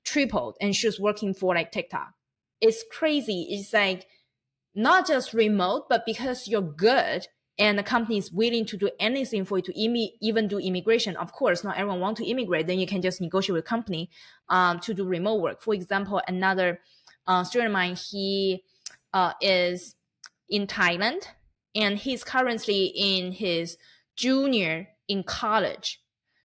tripled, 0.05 0.57
and 0.61 0.75
she 0.75 0.89
was 0.89 0.99
working 0.99 1.33
for 1.33 1.55
like 1.55 1.71
TikTok. 1.71 2.13
It's 2.61 2.85
crazy. 2.91 3.47
It's 3.51 3.73
like 3.73 4.07
not 4.75 5.07
just 5.07 5.33
remote, 5.33 5.89
but 5.89 6.05
because 6.05 6.49
you're 6.49 6.61
good 6.61 7.29
and 7.59 7.79
the 7.79 7.83
company 7.83 8.19
is 8.19 8.33
willing 8.33 8.65
to 8.67 8.77
do 8.77 8.91
anything 8.99 9.45
for 9.45 9.59
you 9.59 9.63
to 9.63 9.73
imi- 9.75 10.13
even 10.21 10.49
do 10.49 10.59
immigration. 10.59 11.17
Of 11.17 11.33
course, 11.33 11.63
not 11.63 11.77
everyone 11.77 12.01
want 12.01 12.17
to 12.17 12.27
immigrate. 12.27 12.67
Then 12.67 12.79
you 12.79 12.87
can 12.87 13.03
just 13.03 13.21
negotiate 13.21 13.55
with 13.55 13.65
company 13.65 14.11
um, 14.49 14.81
to 14.81 14.95
do 14.95 15.05
remote 15.05 15.41
work. 15.41 15.63
For 15.63 15.75
example, 15.75 16.21
another 16.27 16.81
uh, 17.27 17.45
student 17.45 17.69
of 17.69 17.73
mine, 17.75 17.95
he 17.95 18.65
uh, 19.13 19.35
is 19.41 19.95
in 20.53 20.67
Thailand 20.67 21.23
and 21.75 21.99
he's 21.99 22.23
currently 22.23 22.93
in 22.95 23.33
his 23.33 23.79
junior 24.15 24.89
in 25.09 25.25
college. 25.25 26.01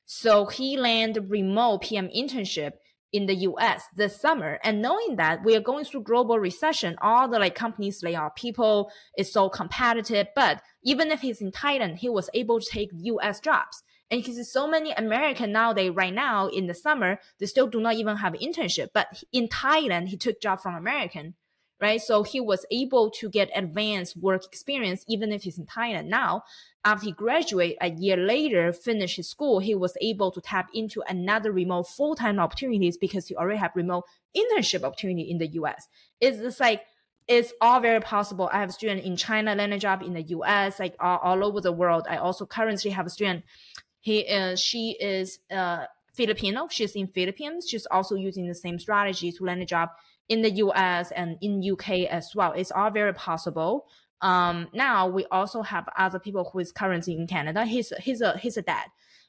So 0.05 0.45
he 0.45 0.77
landed 0.77 1.29
remote 1.29 1.81
PM 1.81 2.07
internship 2.07 2.71
in 3.11 3.25
the 3.25 3.35
US 3.35 3.83
this 3.95 4.19
summer. 4.19 4.59
And 4.63 4.81
knowing 4.81 5.17
that 5.17 5.43
we 5.43 5.55
are 5.55 5.61
going 5.61 5.83
through 5.83 6.03
global 6.03 6.39
recession, 6.39 6.95
all 7.01 7.27
the 7.27 7.39
like 7.39 7.55
companies 7.55 8.01
lay 8.01 8.15
off 8.15 8.35
people, 8.35 8.89
it's 9.15 9.33
so 9.33 9.49
competitive. 9.49 10.27
But 10.33 10.61
even 10.83 11.11
if 11.11 11.19
he's 11.19 11.41
in 11.41 11.51
Thailand, 11.51 11.97
he 11.97 12.09
was 12.09 12.29
able 12.33 12.61
to 12.61 12.65
take 12.65 12.89
US 12.93 13.41
jobs. 13.41 13.83
And 14.09 14.23
because 14.23 14.49
so 14.49 14.69
many 14.69 14.91
American 14.93 15.51
nowadays, 15.51 15.91
right 15.93 16.13
now 16.13 16.47
in 16.47 16.67
the 16.67 16.73
summer, 16.73 17.19
they 17.39 17.45
still 17.45 17.67
do 17.67 17.81
not 17.81 17.95
even 17.95 18.15
have 18.17 18.33
internship. 18.33 18.89
But 18.93 19.23
in 19.33 19.49
Thailand, 19.49 20.07
he 20.07 20.15
took 20.15 20.41
job 20.41 20.61
from 20.61 20.75
American, 20.75 21.35
right? 21.79 22.01
So 22.01 22.23
he 22.23 22.39
was 22.39 22.65
able 22.71 23.11
to 23.11 23.29
get 23.29 23.49
advanced 23.55 24.17
work 24.17 24.45
experience, 24.45 25.03
even 25.07 25.31
if 25.31 25.43
he's 25.43 25.57
in 25.57 25.65
Thailand 25.65 26.07
now. 26.07 26.43
After 26.83 27.05
he 27.05 27.11
graduated 27.11 27.77
a 27.81 27.89
year 27.89 28.17
later, 28.17 28.71
finished 28.73 29.17
his 29.17 29.29
school, 29.29 29.59
he 29.59 29.75
was 29.75 29.97
able 30.01 30.31
to 30.31 30.41
tap 30.41 30.69
into 30.73 31.03
another 31.07 31.51
remote 31.51 31.87
full-time 31.87 32.39
opportunities 32.39 32.97
because 32.97 33.27
he 33.27 33.35
already 33.35 33.59
have 33.59 33.71
remote 33.75 34.05
internship 34.35 34.83
opportunity 34.83 35.29
in 35.29 35.37
the 35.37 35.47
US. 35.47 35.87
It's 36.19 36.39
just 36.39 36.59
like 36.59 36.83
it's 37.27 37.51
all 37.59 37.81
very 37.81 37.99
possible. 37.99 38.49
I 38.51 38.59
have 38.59 38.69
a 38.69 38.73
student 38.73 39.03
in 39.03 39.17
China 39.17 39.53
land 39.53 39.73
a 39.73 39.79
job 39.79 40.01
in 40.01 40.13
the 40.13 40.21
US, 40.21 40.79
like 40.79 40.95
all, 40.99 41.17
all 41.17 41.43
over 41.43 41.59
the 41.59 41.73
world. 41.73 42.07
I 42.09 42.17
also 42.17 42.45
currently 42.45 42.91
have 42.91 43.05
a 43.05 43.09
student. 43.09 43.43
He 43.99 44.19
is 44.19 44.59
she 44.59 44.91
is 44.99 45.39
uh 45.51 45.85
Filipino. 46.13 46.67
She's 46.69 46.95
in 46.95 47.07
Philippines. 47.07 47.67
She's 47.69 47.85
also 47.87 48.15
using 48.15 48.47
the 48.47 48.55
same 48.55 48.79
strategy 48.79 49.31
to 49.33 49.43
land 49.43 49.61
a 49.61 49.65
job 49.65 49.89
in 50.29 50.41
the 50.41 50.51
US 50.51 51.11
and 51.11 51.37
in 51.41 51.63
UK 51.71 52.09
as 52.09 52.35
well. 52.35 52.51
It's 52.53 52.71
all 52.71 52.91
very 52.91 53.13
possible. 53.13 53.85
Um, 54.21 54.67
now 54.73 55.07
we 55.07 55.25
also 55.25 55.61
have 55.61 55.87
other 55.97 56.19
people 56.19 56.49
who 56.51 56.59
is 56.59 56.71
currently 56.71 57.15
in 57.15 57.27
Canada. 57.27 57.65
He's 57.65 57.93
he's 57.99 58.21
a 58.21 58.37
he's 58.37 58.57
a 58.57 58.61
dad, 58.61 58.87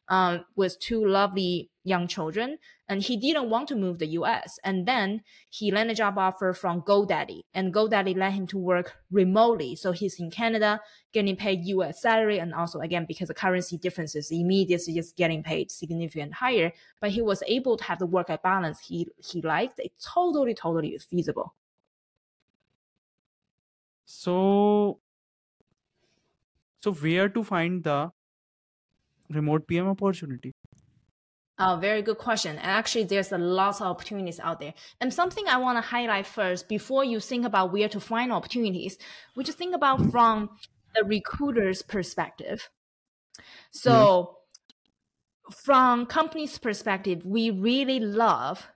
um, 0.09 0.45
with 0.57 0.79
two 0.81 1.07
lovely 1.07 1.71
young 1.85 2.09
children, 2.09 2.59
and 2.89 3.03
he 3.03 3.17
didn't 3.17 3.51
want 3.51 3.69
to 3.69 3.77
move 3.77 3.99
the 3.99 4.07
U.S. 4.09 4.59
And 4.65 4.87
then 4.87 5.23
he 5.51 5.71
landed 5.71 5.93
a 5.93 5.97
job 5.97 6.19
offer 6.19 6.53
from 6.53 6.83
GoDaddy, 6.83 7.43
and 7.55 7.73
GoDaddy 7.73 8.17
let 8.17 8.33
him 8.33 8.47
to 8.49 8.59
work 8.59 8.97
remotely. 9.11 9.77
So 9.77 9.93
he's 9.93 10.19
in 10.19 10.31
Canada, 10.31 10.81
getting 11.13 11.37
paid 11.37 11.65
U.S. 11.67 12.01
salary, 12.01 12.39
and 12.39 12.55
also 12.55 12.81
again 12.81 13.05
because 13.07 13.31
of 13.31 13.37
currency 13.37 13.77
differences, 13.79 14.31
immediately 14.31 14.95
just 14.95 15.17
getting 15.17 15.43
paid 15.43 15.71
significant 15.71 16.35
higher. 16.35 16.73
But 17.01 17.11
he 17.11 17.23
was 17.23 17.43
able 17.47 17.77
to 17.77 17.85
have 17.85 17.99
the 17.99 18.07
work-life 18.07 18.43
balance 18.43 18.81
he 18.81 19.09
he 19.17 19.43
liked. 19.43 19.79
It 19.79 19.93
totally 20.01 20.55
totally 20.55 20.89
is 20.95 21.05
feasible. 21.05 21.55
So, 24.07 25.01
so 26.81 26.93
where 26.93 27.29
to 27.29 27.45
find 27.45 27.85
the 27.85 28.13
remote 29.31 29.67
PM 29.67 29.87
opportunity? 29.89 30.53
Oh, 31.61 31.77
very 31.77 32.03
good 32.03 32.19
question. 32.19 32.57
And 32.57 32.71
actually, 32.71 33.05
there's 33.05 33.33
a 33.33 33.39
lot 33.39 33.81
of 33.81 33.83
opportunities 33.83 34.39
out 34.39 34.61
there. 34.61 34.75
And 35.01 35.13
something 35.13 35.47
I 35.49 35.57
want 35.57 35.77
to 35.77 35.83
highlight 35.83 36.27
first 36.27 36.69
before 36.69 37.03
you 37.05 37.19
think 37.19 37.45
about 37.45 37.73
where 37.73 37.89
to 37.89 37.99
find 37.99 38.33
opportunities, 38.33 38.97
we 39.35 39.43
just 39.43 39.59
think 39.59 39.75
about 39.75 40.11
from 40.13 40.51
the 40.95 41.05
recruiter's 41.05 41.83
perspective. 41.83 42.71
So 43.73 43.91
mm-hmm. 43.91 45.53
from 45.65 46.07
company's 46.07 46.59
perspective, 46.59 47.27
we 47.27 47.51
really 47.51 47.99
love 47.99 48.69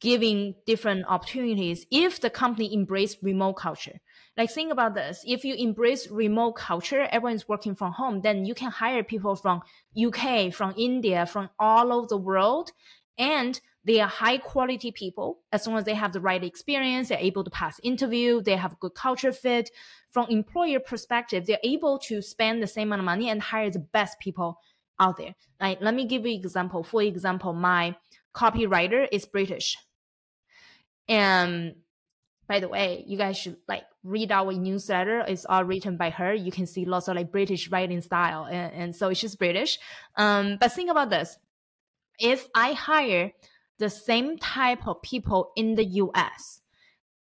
giving 0.00 0.54
different 0.66 1.06
opportunities 1.08 1.86
if 1.90 2.20
the 2.20 2.30
company 2.30 2.72
embrace 2.74 3.16
remote 3.22 3.54
culture. 3.54 4.00
Like 4.38 4.52
think 4.52 4.72
about 4.72 4.94
this. 4.94 5.24
If 5.26 5.44
you 5.44 5.56
embrace 5.56 6.08
remote 6.08 6.52
culture, 6.52 7.08
everyone's 7.10 7.48
working 7.48 7.74
from 7.74 7.90
home, 7.92 8.20
then 8.20 8.44
you 8.44 8.54
can 8.54 8.70
hire 8.70 9.02
people 9.02 9.34
from 9.34 9.62
UK, 10.00 10.54
from 10.54 10.74
India, 10.78 11.26
from 11.26 11.50
all 11.58 11.92
over 11.92 12.06
the 12.06 12.16
world. 12.16 12.70
And 13.18 13.60
they 13.84 14.00
are 14.00 14.08
high 14.08 14.38
quality 14.38 14.92
people. 14.92 15.40
As 15.50 15.66
long 15.66 15.76
as 15.76 15.84
they 15.84 15.94
have 15.94 16.12
the 16.12 16.20
right 16.20 16.44
experience, 16.44 17.08
they're 17.08 17.18
able 17.18 17.42
to 17.42 17.50
pass 17.50 17.80
interview, 17.82 18.40
they 18.40 18.54
have 18.54 18.74
a 18.74 18.76
good 18.76 18.94
culture 18.94 19.32
fit. 19.32 19.70
From 20.12 20.28
employer 20.30 20.78
perspective, 20.78 21.46
they're 21.46 21.58
able 21.64 21.98
to 22.00 22.22
spend 22.22 22.62
the 22.62 22.68
same 22.68 22.88
amount 22.88 23.00
of 23.00 23.06
money 23.06 23.28
and 23.30 23.42
hire 23.42 23.70
the 23.70 23.80
best 23.80 24.20
people 24.20 24.60
out 25.00 25.16
there. 25.16 25.34
Like, 25.60 25.80
let 25.80 25.94
me 25.94 26.06
give 26.06 26.24
you 26.24 26.34
an 26.34 26.38
example. 26.38 26.84
For 26.84 27.02
example, 27.02 27.54
my 27.54 27.96
copywriter 28.34 29.08
is 29.10 29.26
British. 29.26 29.76
And 31.08 31.74
by 32.48 32.60
the 32.60 32.68
way, 32.68 33.04
you 33.06 33.18
guys 33.18 33.36
should 33.36 33.56
like 33.68 33.84
read 34.08 34.32
our 34.32 34.52
newsletter. 34.52 35.20
It's 35.28 35.44
all 35.44 35.64
written 35.64 35.96
by 35.96 36.10
her. 36.10 36.32
You 36.32 36.50
can 36.50 36.66
see 36.66 36.84
lots 36.84 37.08
of 37.08 37.16
like 37.16 37.30
British 37.30 37.70
writing 37.70 38.00
style. 38.00 38.44
And, 38.44 38.72
and 38.74 38.96
so 38.96 39.12
she's 39.12 39.36
British. 39.36 39.78
Um, 40.16 40.56
but 40.60 40.72
think 40.72 40.90
about 40.90 41.10
this. 41.10 41.38
If 42.18 42.48
I 42.54 42.72
hire 42.72 43.32
the 43.78 43.90
same 43.90 44.38
type 44.38 44.86
of 44.88 45.02
people 45.02 45.52
in 45.56 45.74
the 45.76 45.84
US 45.84 46.60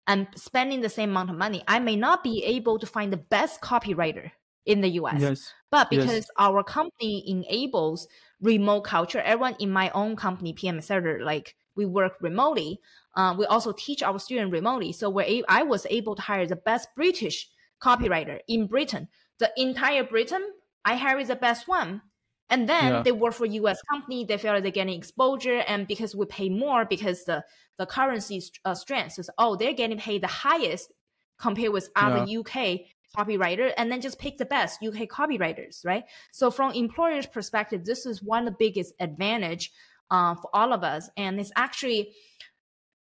and 0.08 0.28
spending 0.36 0.82
the 0.82 0.90
same 0.90 1.12
amount 1.12 1.30
of 1.30 1.38
money, 1.38 1.64
I 1.68 1.80
may 1.80 1.96
not 1.96 2.24
be 2.24 2.44
able 2.44 2.80
to 2.80 2.86
find 2.86 3.14
the 3.14 3.18
best 3.18 3.62
copywriter 3.62 4.32
in 4.66 4.82
the 4.82 4.90
US. 5.02 5.22
Yes. 5.22 5.54
But 5.70 5.90
because 5.90 6.26
Yes. 6.28 6.32
our 6.38 6.64
company 6.64 7.24
enables 7.28 8.08
remote 8.42 8.82
culture, 8.82 9.20
everyone 9.20 9.56
in 9.60 9.72
my 9.72 9.90
own 9.92 10.16
company, 10.16 10.54
PM 10.54 10.78
Accelerator, 10.78 11.24
like 11.24 11.56
we 11.76 11.86
work 11.86 12.14
remotely. 12.22 12.80
Uh, 13.16 13.36
we 13.38 13.46
also 13.46 13.72
teach 13.72 14.02
our 14.04 14.20
student 14.20 14.52
remotely. 14.52 14.92
So 14.94 15.10
we're 15.10 15.26
a- 15.26 15.44
I 15.50 15.64
was 15.64 15.86
able 15.90 16.16
to 16.16 16.22
hire 16.22 16.46
the 16.46 16.56
best 16.56 16.90
British 16.96 17.50
copywriter 17.82 18.40
in 18.48 18.68
Britain. 18.68 19.08
The 19.40 19.52
entire 19.58 20.04
Britain, 20.04 20.44
I 20.86 20.96
hired 20.96 21.28
the 21.28 21.36
best 21.36 21.68
one. 21.68 22.02
And 22.50 22.68
then 22.68 22.92
Yeah. 22.92 23.02
they 23.04 23.12
work 23.14 23.34
for 23.34 23.46
US 23.46 23.82
company. 23.90 24.26
They 24.26 24.38
feel 24.38 24.54
like 24.54 24.64
they're 24.64 24.72
getting 24.72 24.98
exposure, 24.98 25.60
and 25.68 25.88
because 25.88 26.14
we 26.16 26.26
pay 26.26 26.50
more, 26.50 26.86
because 26.86 27.24
the 27.26 27.44
the 27.78 27.86
currency 27.86 28.44
uh, 28.66 28.76
strength 28.76 29.18
is 29.18 29.30
oh 29.38 29.56
they're 29.56 29.74
getting 29.74 29.98
paid 29.98 30.22
the 30.22 30.28
highest 30.28 30.92
compared 31.40 31.72
with 31.72 31.90
other 31.96 32.20
UK 32.40 32.82
copywriter, 33.18 33.74
and 33.78 33.92
then 33.92 34.02
just 34.02 34.20
pick 34.20 34.38
the 34.38 34.46
best 34.46 34.84
UK 34.84 35.08
copywriters, 35.08 35.84
right? 35.86 36.04
So 36.32 36.52
from 36.52 36.74
employer's 36.74 37.26
perspective, 37.26 37.86
this 37.86 38.06
is 38.06 38.22
one 38.22 38.48
of 38.48 38.54
the 38.54 38.58
biggest 38.60 38.94
advantage 39.00 39.72
uh, 40.12 40.36
for 40.36 40.50
all 40.54 40.74
of 40.74 40.84
us, 40.84 41.10
and 41.18 41.40
it's 41.40 41.52
actually 41.56 42.14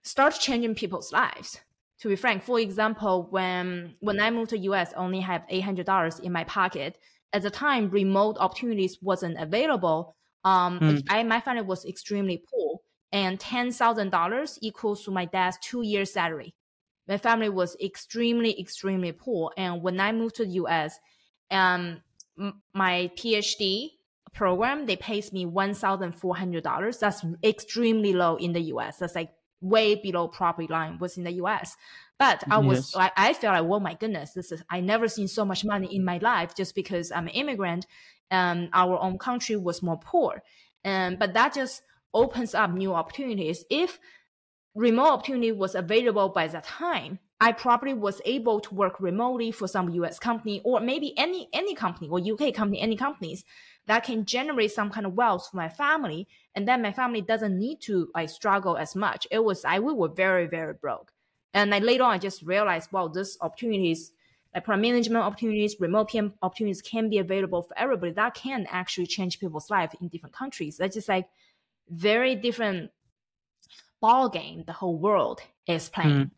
starts 0.03 0.37
changing 0.39 0.75
people's 0.75 1.11
lives. 1.11 1.59
To 1.99 2.07
be 2.09 2.15
frank, 2.15 2.43
for 2.43 2.59
example, 2.59 3.27
when 3.29 3.95
when 3.99 4.19
I 4.19 4.31
moved 4.31 4.49
to 4.51 4.57
US, 4.57 4.93
only 4.93 5.19
have 5.19 5.43
eight 5.49 5.61
hundred 5.63 5.85
dollars 5.85 6.19
in 6.19 6.31
my 6.31 6.43
pocket. 6.45 6.97
At 7.33 7.43
the 7.43 7.51
time, 7.51 7.89
remote 7.89 8.37
opportunities 8.39 8.97
wasn't 9.01 9.39
available. 9.39 10.15
Um, 10.43 10.79
Mm. 10.79 11.03
I 11.09 11.23
my 11.23 11.39
family 11.41 11.61
was 11.61 11.85
extremely 11.85 12.43
poor, 12.51 12.79
and 13.11 13.39
ten 13.39 13.71
thousand 13.71 14.09
dollars 14.09 14.57
equals 14.61 15.03
to 15.05 15.11
my 15.11 15.25
dad's 15.25 15.57
two 15.61 15.83
years 15.83 16.11
salary. 16.13 16.55
My 17.07 17.17
family 17.17 17.49
was 17.49 17.75
extremely 17.79 18.59
extremely 18.59 19.11
poor, 19.11 19.51
and 19.57 19.83
when 19.83 19.99
I 19.99 20.11
moved 20.11 20.35
to 20.37 20.45
the 20.45 20.53
US, 20.63 20.99
um, 21.51 22.01
my 22.73 23.11
PhD 23.15 23.91
program 24.33 24.85
they 24.85 24.95
pays 24.95 25.31
me 25.33 25.45
one 25.45 25.73
thousand 25.73 26.13
four 26.13 26.35
hundred 26.35 26.63
dollars. 26.63 26.97
That's 26.99 27.23
extremely 27.43 28.13
low 28.13 28.35
in 28.37 28.53
the 28.53 28.61
US. 28.73 28.97
That's 28.97 29.15
like 29.15 29.31
way 29.61 29.95
below 29.95 30.27
property 30.27 30.67
line 30.67 30.97
was 30.99 31.17
in 31.17 31.23
the 31.23 31.33
US. 31.33 31.75
But 32.17 32.43
I 32.49 32.59
was 32.59 32.77
Yes. 32.79 32.95
like 32.95 33.13
I 33.17 33.33
felt 33.33 33.61
like, 33.61 33.71
oh 33.71 33.79
my 33.79 33.93
goodness, 33.95 34.33
this 34.33 34.51
is 34.51 34.63
I 34.69 34.79
never 34.81 35.07
seen 35.07 35.27
so 35.27 35.45
much 35.45 35.65
money 35.65 35.93
in 35.95 36.05
my 36.05 36.17
life 36.19 36.55
just 36.55 36.75
because 36.75 37.11
I'm 37.11 37.27
an 37.27 37.33
immigrant. 37.33 37.85
Um, 38.29 38.69
our 38.73 38.97
own 38.99 39.17
country 39.17 39.57
was 39.57 39.83
more 39.83 39.97
poor. 39.97 40.41
Um, 40.85 41.17
but 41.19 41.33
that 41.33 41.53
just 41.53 41.83
opens 42.13 42.55
up 42.55 42.71
new 42.71 42.93
opportunities. 42.93 43.65
If 43.69 43.99
remote 44.75 45.07
opportunity 45.09 45.51
was 45.51 45.75
available 45.75 46.29
by 46.29 46.47
that 46.47 46.63
time, 46.63 47.19
I 47.39 47.51
probably 47.51 47.93
was 47.93 48.21
able 48.23 48.59
to 48.61 48.75
work 48.75 48.99
remotely 48.99 49.51
for 49.51 49.67
some 49.67 49.89
US 49.89 50.19
company 50.19 50.61
or 50.63 50.79
maybe 50.79 51.17
any 51.17 51.49
any 51.53 51.75
company 51.75 52.07
or 52.09 52.19
UK 52.19 52.53
company, 52.53 52.79
any 52.79 52.95
companies 52.95 53.43
that 53.87 54.03
can 54.03 54.25
generate 54.25 54.71
some 54.71 54.89
kind 54.89 55.05
of 55.05 55.13
wealth 55.13 55.49
for 55.49 55.57
my 55.57 55.69
family. 55.69 56.27
And 56.55 56.67
then 56.67 56.81
my 56.81 56.91
family 56.91 57.21
doesn't 57.21 57.57
need 57.57 57.81
to 57.81 58.09
like 58.13 58.29
struggle 58.29 58.77
as 58.77 58.95
much. 58.95 59.27
It 59.31 59.43
was 59.43 59.65
I 59.65 59.79
we 59.79 59.93
were 59.93 60.09
very, 60.09 60.47
very 60.47 60.73
broke. 60.73 61.11
And 61.53 61.73
I 61.73 61.79
later 61.79 62.03
on 62.03 62.11
I 62.11 62.17
just 62.17 62.41
realized, 62.43 62.91
wow, 62.91 63.07
this 63.07 63.37
opportunities 63.41 64.13
like 64.53 64.65
product 64.65 64.81
management 64.81 65.23
opportunities, 65.23 65.77
remote 65.79 66.09
PM 66.09 66.33
opportunities 66.41 66.81
can 66.81 67.09
be 67.09 67.17
available 67.19 67.61
for 67.63 67.77
everybody. 67.77 68.11
That 68.11 68.33
can 68.33 68.67
actually 68.69 69.07
change 69.07 69.39
people's 69.39 69.69
life 69.69 69.93
in 70.01 70.09
different 70.09 70.35
countries. 70.35 70.77
That's 70.77 70.95
just 70.95 71.07
like 71.09 71.27
very 71.89 72.35
different 72.35 72.91
ball 74.01 74.29
game 74.29 74.63
the 74.65 74.73
whole 74.73 74.97
world 74.97 75.41
is 75.67 75.89
playing. 75.89 76.31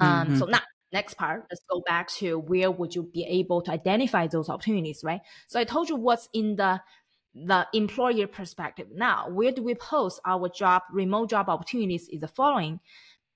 Um, 0.00 0.36
so 0.38 0.46
now 0.46 0.60
next 0.92 1.14
part, 1.14 1.46
let's 1.50 1.62
go 1.70 1.82
back 1.86 2.08
to 2.08 2.38
where 2.38 2.70
would 2.70 2.94
you 2.94 3.04
be 3.04 3.24
able 3.24 3.62
to 3.62 3.70
identify 3.72 4.26
those 4.26 4.48
opportunities, 4.48 5.02
right? 5.04 5.20
So 5.48 5.58
I 5.60 5.64
told 5.64 5.88
you 5.88 5.96
what's 5.96 6.28
in 6.32 6.56
the 6.56 6.80
the 7.34 7.66
employer 7.72 8.26
perspective. 8.26 8.88
Now, 8.92 9.28
where 9.30 9.52
do 9.52 9.62
we 9.62 9.74
post 9.74 10.20
our 10.26 10.48
job 10.50 10.82
remote 10.92 11.30
job 11.30 11.48
opportunities 11.48 12.08
is 12.10 12.20
the 12.20 12.28
following. 12.28 12.80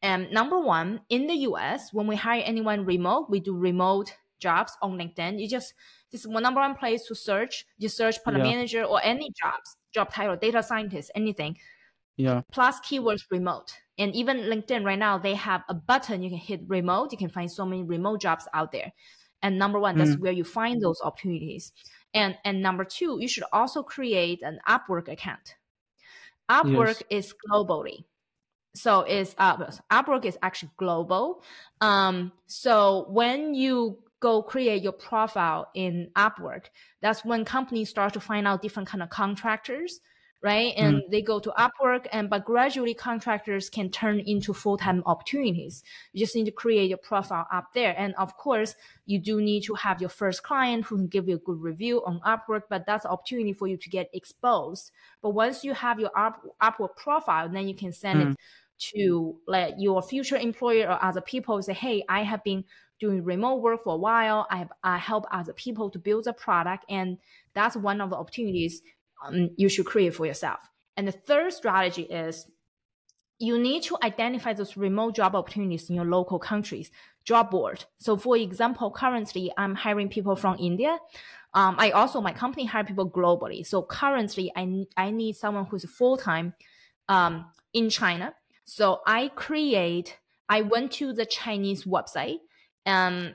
Um, 0.02 0.30
number 0.32 0.58
one, 0.60 1.00
in 1.08 1.26
the 1.26 1.34
US, 1.50 1.92
when 1.92 2.06
we 2.06 2.16
hire 2.16 2.42
anyone 2.44 2.84
remote, 2.84 3.30
we 3.30 3.40
do 3.40 3.56
remote 3.56 4.14
jobs 4.38 4.76
on 4.82 4.98
LinkedIn. 4.98 5.40
You 5.40 5.48
just 5.48 5.74
this 6.10 6.20
is 6.20 6.28
one 6.28 6.42
number 6.42 6.60
one 6.60 6.74
place 6.74 7.06
to 7.06 7.14
search. 7.14 7.66
You 7.78 7.88
search 7.88 8.22
product 8.22 8.42
Yeah. 8.42 8.44
manager 8.44 8.84
or 8.84 9.00
any 9.02 9.30
jobs, 9.32 9.76
job 9.92 10.12
title, 10.12 10.36
data 10.36 10.62
scientist, 10.62 11.10
anything 11.14 11.58
Yeah. 12.16 12.42
plus 12.50 12.80
keywords 12.80 13.22
remote. 13.30 13.74
And 13.98 14.14
even 14.14 14.38
LinkedIn 14.38 14.84
right 14.84 14.98
now, 14.98 15.18
they 15.18 15.34
have 15.34 15.62
a 15.68 15.74
button 15.74 16.22
you 16.22 16.30
can 16.30 16.38
hit 16.38 16.62
remote. 16.66 17.12
You 17.12 17.18
can 17.18 17.28
find 17.30 17.50
so 17.50 17.64
many 17.64 17.82
remote 17.82 18.20
jobs 18.20 18.46
out 18.52 18.72
there. 18.72 18.92
And 19.42 19.58
number 19.58 19.78
one, 19.78 19.96
that's 19.96 20.16
where 20.18 20.32
you 20.32 20.44
find 20.44 20.80
those 20.80 21.00
opportunities. 21.02 21.72
And 22.14 22.36
and 22.44 22.62
number 22.62 22.84
two, 22.84 23.18
you 23.20 23.28
should 23.28 23.44
also 23.52 23.82
create 23.82 24.42
an 24.42 24.58
Upwork 24.66 25.08
account. 25.08 25.56
Upwork 26.50 27.02
is 27.10 27.34
globally. 27.48 28.04
So 28.74 29.02
is 29.02 29.34
uh, 29.38 29.56
Upwork 29.90 30.24
is 30.24 30.38
actually 30.42 30.70
global. 30.76 31.42
Um, 31.80 32.32
so 32.46 33.06
when 33.10 33.54
you 33.54 33.98
go 34.20 34.42
create 34.42 34.82
your 34.82 34.92
profile 34.92 35.68
in 35.74 36.10
Upwork, 36.16 36.66
that's 37.00 37.24
when 37.24 37.44
companies 37.44 37.90
start 37.90 38.14
to 38.14 38.20
find 38.20 38.46
out 38.46 38.62
different 38.62 38.88
kind 38.88 39.02
of 39.02 39.10
contractors, 39.10 40.00
right? 40.46 40.76
Mm. 40.76 40.82
And 40.82 41.02
they 41.10 41.20
go 41.20 41.40
to 41.40 41.50
Upwork, 41.58 42.06
and 42.12 42.30
but 42.30 42.44
gradually 42.44 42.94
contractors 42.94 43.68
can 43.68 43.90
turn 43.90 44.20
into 44.20 44.54
full 44.54 44.76
time 44.76 45.02
opportunities. 45.04 45.82
You 46.12 46.24
just 46.24 46.36
need 46.36 46.44
to 46.44 46.52
create 46.52 46.88
your 46.88 46.98
profile 46.98 47.48
up 47.52 47.72
there, 47.74 47.94
and 47.98 48.14
of 48.14 48.36
course, 48.36 48.76
you 49.06 49.18
do 49.18 49.40
need 49.42 49.64
to 49.64 49.74
have 49.74 50.00
your 50.00 50.08
first 50.08 50.44
client 50.44 50.84
who 50.84 50.96
can 50.96 51.08
give 51.08 51.28
you 51.28 51.34
a 51.34 51.38
good 51.38 51.60
review 51.60 52.00
on 52.06 52.20
Upwork. 52.20 52.62
But 52.70 52.86
that's 52.86 53.04
an 53.04 53.10
opportunity 53.10 53.52
for 53.52 53.66
you 53.66 53.76
to 53.76 53.90
get 53.90 54.08
exposed. 54.12 54.92
But 55.20 55.30
once 55.30 55.64
you 55.64 55.74
have 55.74 55.98
your 55.98 56.16
Up, 56.16 56.40
Upwork 56.62 56.94
profile, 56.96 57.48
then 57.48 57.66
you 57.66 57.74
can 57.74 57.92
send 57.92 58.22
it 58.22 58.28
mm. 58.28 58.36
to 58.92 59.36
let 59.48 59.80
your 59.80 60.00
future 60.00 60.36
employer 60.36 60.86
or 60.88 61.02
other 61.02 61.20
people 61.20 61.60
say, 61.60 61.74
"Hey, 61.74 62.04
I 62.08 62.22
have 62.22 62.44
been 62.44 62.64
doing 62.98 63.22
remote 63.24 63.56
work 63.56 63.84
for 63.84 63.94
a 63.94 63.96
while. 63.96 64.46
I 64.48 64.58
have 64.58 64.72
I 64.82 64.96
help 64.96 65.24
other 65.30 65.52
people 65.52 65.90
to 65.90 65.98
build 65.98 66.26
a 66.28 66.32
product, 66.32 66.84
and 66.88 67.18
that's 67.52 67.76
one 67.76 68.00
of 68.00 68.10
the 68.10 68.16
opportunities 68.16 68.82
um, 69.24 69.50
you 69.56 69.68
should 69.68 69.86
create 69.86 70.14
for 70.14 70.26
yourself." 70.26 70.60
And 70.96 71.06
the 71.06 71.12
third 71.12 71.52
strategy 71.52 72.02
is 72.02 72.46
you 73.38 73.58
need 73.58 73.82
to 73.82 73.98
identify 74.02 74.54
those 74.54 74.76
remote 74.76 75.14
job 75.14 75.34
opportunities 75.34 75.90
in 75.90 75.96
your 75.96 76.06
local 76.06 76.38
countries 76.38 76.90
job 77.24 77.50
board. 77.50 77.84
So, 77.98 78.16
for 78.16 78.36
example, 78.36 78.90
currently 78.90 79.52
I'm 79.58 79.74
hiring 79.74 80.08
people 80.08 80.36
from 80.36 80.56
India. 80.58 80.98
Um, 81.52 81.76
I 81.78 81.90
also 81.90 82.20
my 82.20 82.32
company 82.32 82.66
hire 82.66 82.84
people 82.84 83.10
globally. 83.10 83.66
So 83.66 83.82
currently, 83.82 84.52
I 84.56 84.84
I 84.96 85.10
need 85.10 85.36
someone 85.36 85.66
who's 85.66 85.88
full 85.90 86.16
time 86.16 86.54
um, 87.08 87.46
in 87.72 87.90
China. 87.90 88.34
So 88.64 89.00
I 89.06 89.28
create. 89.28 90.18
I 90.48 90.62
went 90.62 90.92
to 90.92 91.12
the 91.12 91.26
Chinese 91.26 91.84
website 91.84 92.38
and 92.84 93.34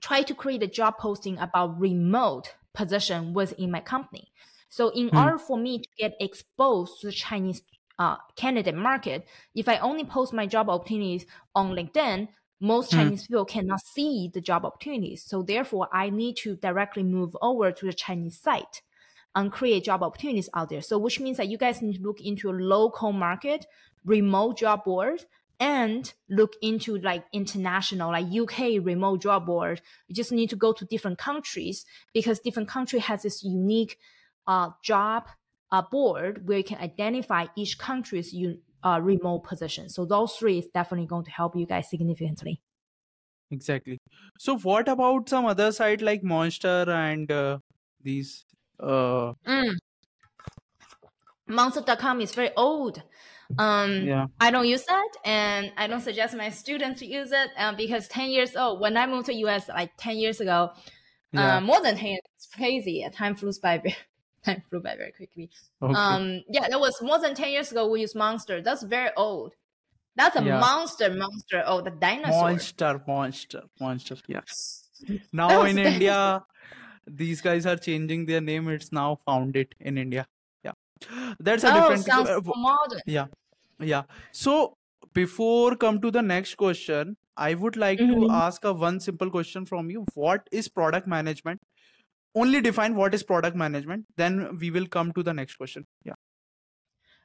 try 0.00 0.22
to 0.22 0.34
create 0.34 0.62
a 0.62 0.68
job 0.68 0.96
posting 0.98 1.38
about 1.38 1.80
remote 1.80 2.54
position 2.72 3.32
within 3.32 3.72
my 3.72 3.80
company. 3.80 4.29
So 4.70 4.90
in 4.90 5.10
order 5.14 5.38
for 5.38 5.58
me 5.58 5.80
to 5.80 5.88
get 5.98 6.14
exposed 6.20 7.00
to 7.02 7.08
the 7.08 7.12
Chinese 7.12 7.62
uh, 7.98 8.16
candidate 8.36 8.74
market, 8.74 9.28
if 9.54 9.68
I 9.68 9.78
only 9.78 10.04
post 10.04 10.32
my 10.32 10.46
job 10.46 10.70
opportunities 10.70 11.26
on 11.54 11.72
LinkedIn, 11.72 12.28
most 12.60 12.90
Hmm. 12.90 13.10
Chinese 13.10 13.26
people 13.26 13.44
cannot 13.44 13.80
see 13.82 14.30
the 14.32 14.40
job 14.40 14.64
opportunities. 14.64 15.22
So 15.24 15.42
therefore, 15.42 15.88
I 15.92 16.10
need 16.10 16.36
to 16.38 16.56
directly 16.56 17.02
move 17.02 17.36
over 17.42 17.72
to 17.72 17.86
the 17.86 17.92
Chinese 17.92 18.38
site 18.38 18.82
and 19.34 19.52
create 19.52 19.84
job 19.84 20.02
opportunities 20.02 20.48
out 20.54 20.68
there. 20.70 20.82
So 20.82 20.98
which 20.98 21.20
means 21.20 21.36
that 21.36 21.48
you 21.48 21.58
guys 21.58 21.82
need 21.82 21.96
to 21.96 22.02
look 22.02 22.20
into 22.20 22.50
a 22.50 22.52
local 22.52 23.12
market, 23.12 23.66
remote 24.04 24.58
job 24.58 24.84
board, 24.84 25.24
and 25.60 26.12
look 26.28 26.54
into 26.62 26.98
like 26.98 27.24
international, 27.32 28.10
like 28.12 28.26
UK 28.32 28.84
remote 28.84 29.22
job 29.22 29.46
board. 29.46 29.82
You 30.08 30.14
just 30.14 30.32
need 30.32 30.50
to 30.50 30.56
go 30.56 30.72
to 30.72 30.84
different 30.86 31.18
countries 31.18 31.84
because 32.14 32.40
different 32.40 32.68
country 32.68 32.98
has 32.98 33.22
this 33.22 33.44
unique 33.44 33.98
uh, 34.54 34.70
job 34.82 35.28
uh, 35.72 35.82
board 35.94 36.46
where 36.48 36.58
you 36.58 36.64
can 36.64 36.78
identify 36.78 37.46
each 37.56 37.78
country's 37.78 38.32
un- 38.34 38.60
uh, 38.82 38.98
remote 39.02 39.44
position. 39.44 39.88
So 39.88 40.04
those 40.04 40.36
three 40.36 40.58
is 40.58 40.68
definitely 40.74 41.06
going 41.06 41.24
to 41.24 41.30
help 41.40 41.56
you 41.56 41.66
guys 41.66 41.88
significantly. 41.90 42.60
Exactly. 43.50 43.98
So 44.38 44.56
what 44.58 44.88
about 44.88 45.28
some 45.28 45.46
other 45.46 45.72
site 45.72 46.02
like 46.02 46.22
Monster 46.22 46.84
and 46.88 47.30
uh, 47.30 47.58
these? 48.02 48.44
Uh, 48.78 49.34
Mm. 49.46 49.76
Monster.com 51.48 52.20
is 52.20 52.34
very 52.34 52.50
old. 52.56 53.02
Um, 53.58 54.06
yeah. 54.06 54.26
I 54.38 54.50
don't 54.52 54.66
use 54.66 54.84
that, 54.84 55.08
and 55.24 55.72
I 55.76 55.88
don't 55.88 56.00
suggest 56.00 56.36
my 56.36 56.50
students 56.50 57.00
to 57.00 57.06
use 57.06 57.32
it 57.32 57.50
uh, 57.58 57.72
because 57.74 58.06
10 58.08 58.30
years 58.30 58.54
old, 58.54 58.80
when 58.80 58.96
I 58.96 59.06
moved 59.06 59.26
to 59.26 59.34
US 59.46 59.68
like 59.68 59.90
10 59.96 60.16
years 60.16 60.40
ago, 60.40 60.70
Yeah. 61.32 61.56
uh, 61.56 61.60
more 61.60 61.80
than 61.82 61.96
10 61.96 62.06
years, 62.06 62.20
it's 62.36 62.46
crazy. 62.46 63.04
Time 63.12 63.34
flew 63.34 63.52
by 63.62 63.82
time 64.44 64.62
flew 64.70 64.80
by 64.80 64.96
very 64.96 65.12
quickly. 65.12 65.50
Okay. 65.82 65.94
Um, 65.98 66.42
yeah, 66.48 66.68
that 66.68 66.80
was 66.80 67.00
more 67.02 67.18
than 67.20 67.34
10 67.34 67.50
years 67.50 67.70
ago. 67.72 67.88
We 67.88 68.00
used 68.02 68.16
Monster. 68.16 68.62
That's 68.62 68.82
very 68.82 69.10
old. 69.16 69.54
That's 70.16 70.36
a 70.36 70.42
Yeah. 70.42 70.60
monster, 70.60 71.10
monster. 71.14 71.62
Oh, 71.66 71.80
the 71.82 71.90
dinosaur. 71.90 72.50
monster, 72.50 73.02
monster, 73.06 73.62
monster. 73.80 74.16
Yeah. 74.28 74.42
Now 75.32 75.62
in 75.64 75.78
India, 75.78 76.44
these 77.06 77.40
guys 77.40 77.66
are 77.66 77.76
changing 77.76 78.26
their 78.26 78.40
name. 78.40 78.68
It's 78.68 78.92
now 78.92 79.18
founded 79.26 79.74
in 79.80 79.98
India. 79.98 80.26
Yeah. 80.64 80.72
That's 81.40 81.64
a 81.64 81.70
Oh, 81.70 81.72
different. 81.72 82.04
sounds 82.04 82.28
uh, 82.28 82.40
modern. 82.56 83.00
Yeah. 83.06 83.26
Yeah. 83.80 84.04
So 84.32 84.74
before 85.14 85.76
come 85.76 86.00
to 86.02 86.10
the 86.10 86.22
next 86.22 86.56
question, 86.56 87.16
I 87.36 87.54
would 87.54 87.76
like 87.76 87.98
to 87.98 88.04
Mhm. 88.06 88.30
ask 88.30 88.64
a 88.64 88.72
one 88.72 89.00
simple 89.00 89.30
question 89.30 89.66
from 89.66 89.90
you. 89.90 90.04
What 90.14 90.48
is 90.52 90.68
product 90.68 91.06
management? 91.06 91.60
Only 92.34 92.60
define 92.60 92.94
what 92.94 93.12
is 93.14 93.22
product 93.22 93.56
management. 93.56 94.06
Then 94.16 94.58
we 94.58 94.70
will 94.70 94.86
come 94.86 95.12
to 95.12 95.22
the 95.22 95.34
next 95.34 95.56
question. 95.56 95.86
Yeah. 96.04 96.14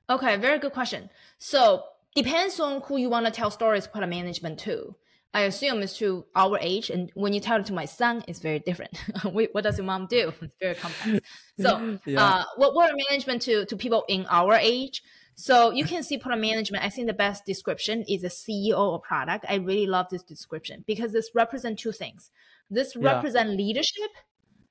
Okay, 0.09 0.37
very 0.37 0.59
good 0.59 0.73
question. 0.73 1.09
So 1.37 1.83
depends 2.15 2.59
on 2.59 2.81
who 2.81 2.97
you 2.97 3.09
want 3.09 3.25
to 3.25 3.31
tell 3.31 3.51
stories 3.51 3.87
product 3.87 4.09
management 4.09 4.59
to. 4.61 4.95
I 5.33 5.41
assume 5.41 5.81
it's 5.81 5.97
to 5.97 6.25
our 6.33 6.57
age, 6.61 6.89
and 6.89 7.11
when 7.13 7.33
you 7.33 7.41
tell 7.41 7.59
it 7.59 7.65
to 7.65 7.73
my 7.73 7.83
son, 7.85 8.23
it's 8.25 8.39
very 8.39 8.59
different. 8.59 8.93
Wait, 9.25 9.53
what 9.53 9.65
does 9.65 9.77
your 9.77 9.85
mom 9.85 10.07
do? 10.07 10.31
It's 10.41 10.55
very 10.61 10.75
complex. 10.75 11.27
So, 11.59 11.99
Yeah. 12.05 12.23
uh, 12.23 12.43
what 12.55 12.73
product 12.73 13.01
management 13.09 13.41
to 13.43 13.65
to 13.65 13.75
people 13.75 14.05
in 14.07 14.25
our 14.29 14.53
age? 14.53 15.03
So 15.35 15.71
you 15.71 15.83
can 15.83 16.03
see 16.03 16.17
product 16.17 16.41
management. 16.41 16.85
I 16.85 16.89
think 16.89 17.07
the 17.07 17.13
best 17.13 17.45
description 17.45 18.05
is 18.07 18.23
a 18.23 18.29
CEO 18.29 18.95
of 18.95 19.01
product. 19.03 19.43
I 19.49 19.55
really 19.55 19.85
love 19.87 20.07
this 20.09 20.23
description 20.23 20.85
because 20.87 21.11
this 21.11 21.29
represent 21.35 21.79
two 21.79 21.91
things. 21.91 22.31
This 22.69 22.95
Yeah. 22.95 23.11
represent 23.15 23.49
leadership. 23.49 24.11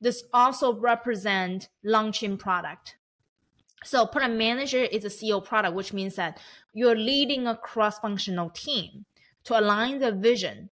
This 0.04 0.22
also 0.34 0.74
represent 0.74 1.70
launching 1.82 2.36
product. 2.36 2.96
So 3.84 4.04
product 4.04 4.34
manager 4.34 4.82
is 4.82 5.06
a 5.06 5.08
CEO 5.08 5.42
product, 5.42 5.74
which 5.74 5.94
means 5.94 6.16
that 6.16 6.38
you're 6.74 6.94
leading 6.94 7.46
a 7.46 7.56
cross-functional 7.56 8.50
team 8.50 9.06
to 9.44 9.58
align 9.58 10.00
the 10.00 10.12
vision 10.12 10.68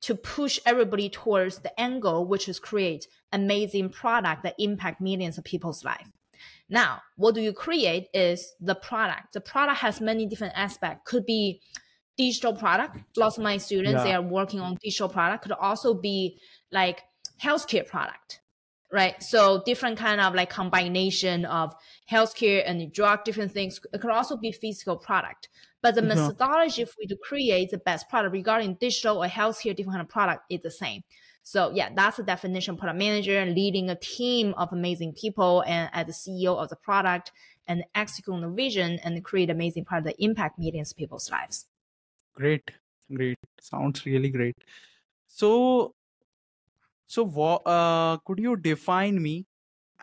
to 0.00 0.16
push 0.16 0.58
everybody 0.66 1.08
towards 1.08 1.58
the 1.60 1.80
end 1.80 2.02
goal, 2.02 2.26
which 2.26 2.48
is 2.48 2.58
create 2.58 3.06
amazing 3.30 3.90
product 3.90 4.42
that 4.42 4.56
impact 4.58 5.00
millions 5.00 5.38
of 5.38 5.44
people's 5.44 5.84
life. 5.84 6.10
Now, 6.68 7.00
what 7.16 7.36
do 7.36 7.40
you 7.42 7.52
create 7.52 8.08
is 8.12 8.54
the 8.60 8.74
product. 8.74 9.34
The 9.34 9.40
product 9.40 9.78
has 9.78 10.00
many 10.00 10.26
different 10.26 10.54
aspects. 10.56 11.02
Could 11.04 11.26
be 11.26 11.60
digital 12.18 12.54
product. 12.54 12.96
Lots 13.16 13.38
of 13.38 13.44
my 13.44 13.56
students, 13.56 14.02
they 14.02 14.14
are 14.14 14.20
working 14.20 14.58
on 14.58 14.78
digital 14.82 15.08
product. 15.08 15.44
Could 15.44 15.52
also 15.52 15.94
be 15.94 16.40
like 16.72 17.02
healthcare 17.40 17.86
product, 17.86 18.40
right? 18.92 19.22
So 19.22 19.62
different 19.64 19.98
kind 19.98 20.20
of 20.20 20.34
like 20.34 20.50
combination 20.50 21.44
of 21.46 21.74
healthcare 22.10 22.62
and 22.64 22.92
drug, 22.92 23.24
different 23.24 23.52
things. 23.52 23.80
It 23.92 24.00
could 24.00 24.10
also 24.10 24.36
be 24.36 24.52
physical 24.52 24.96
product. 24.96 25.48
But 25.82 25.94
the 25.94 26.02
Yeah. 26.02 26.14
methodology 26.14 26.84
for 26.84 26.94
you 27.00 27.08
to 27.08 27.16
create 27.16 27.70
the 27.70 27.78
best 27.78 28.08
product 28.08 28.32
regarding 28.32 28.74
digital 28.74 29.22
or 29.22 29.26
healthcare, 29.26 29.74
different 29.76 29.96
kind 29.96 30.02
of 30.02 30.08
product 30.08 30.44
is 30.48 30.60
the 30.62 30.70
same. 30.70 31.02
So 31.42 31.70
yeah, 31.74 31.90
that's 31.94 32.16
the 32.16 32.22
definition 32.22 32.76
product 32.76 32.98
manager 32.98 33.38
and 33.38 33.54
leading 33.54 33.90
a 33.90 33.96
team 33.96 34.54
of 34.56 34.72
amazing 34.72 35.12
people 35.12 35.62
and 35.66 35.90
as 35.92 36.06
the 36.06 36.12
CEO 36.12 36.56
of 36.56 36.70
the 36.70 36.76
product 36.76 37.32
and 37.66 37.84
execute 37.94 38.34
on 38.34 38.40
the 38.40 38.48
vision 38.48 38.98
and 39.04 39.22
create 39.24 39.50
amazing 39.50 39.84
product 39.84 40.06
that 40.06 40.24
impact 40.24 40.58
millions 40.58 40.92
of 40.92 40.96
people's 40.96 41.30
lives. 41.30 41.66
Great. 42.34 42.70
Great. 43.12 43.38
Sounds 43.60 44.06
really 44.06 44.30
great. 44.30 44.56
So, 45.26 45.94
so 47.06 47.24
uh, 47.66 48.18
could 48.26 48.38
you 48.38 48.56
define 48.56 49.22
me 49.22 49.46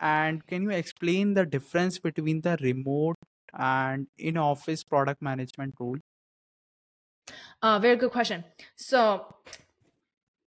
and 0.00 0.46
can 0.46 0.62
you 0.64 0.70
explain 0.70 1.34
the 1.34 1.46
difference 1.46 1.98
between 1.98 2.42
the 2.42 2.58
remote 2.60 3.16
and 3.54 4.08
in-office 4.18 4.84
product 4.84 5.22
management 5.22 5.74
role? 5.80 5.98
Uh, 7.62 7.78
very 7.78 7.96
good 7.96 8.10
question. 8.10 8.44
So 8.76 9.34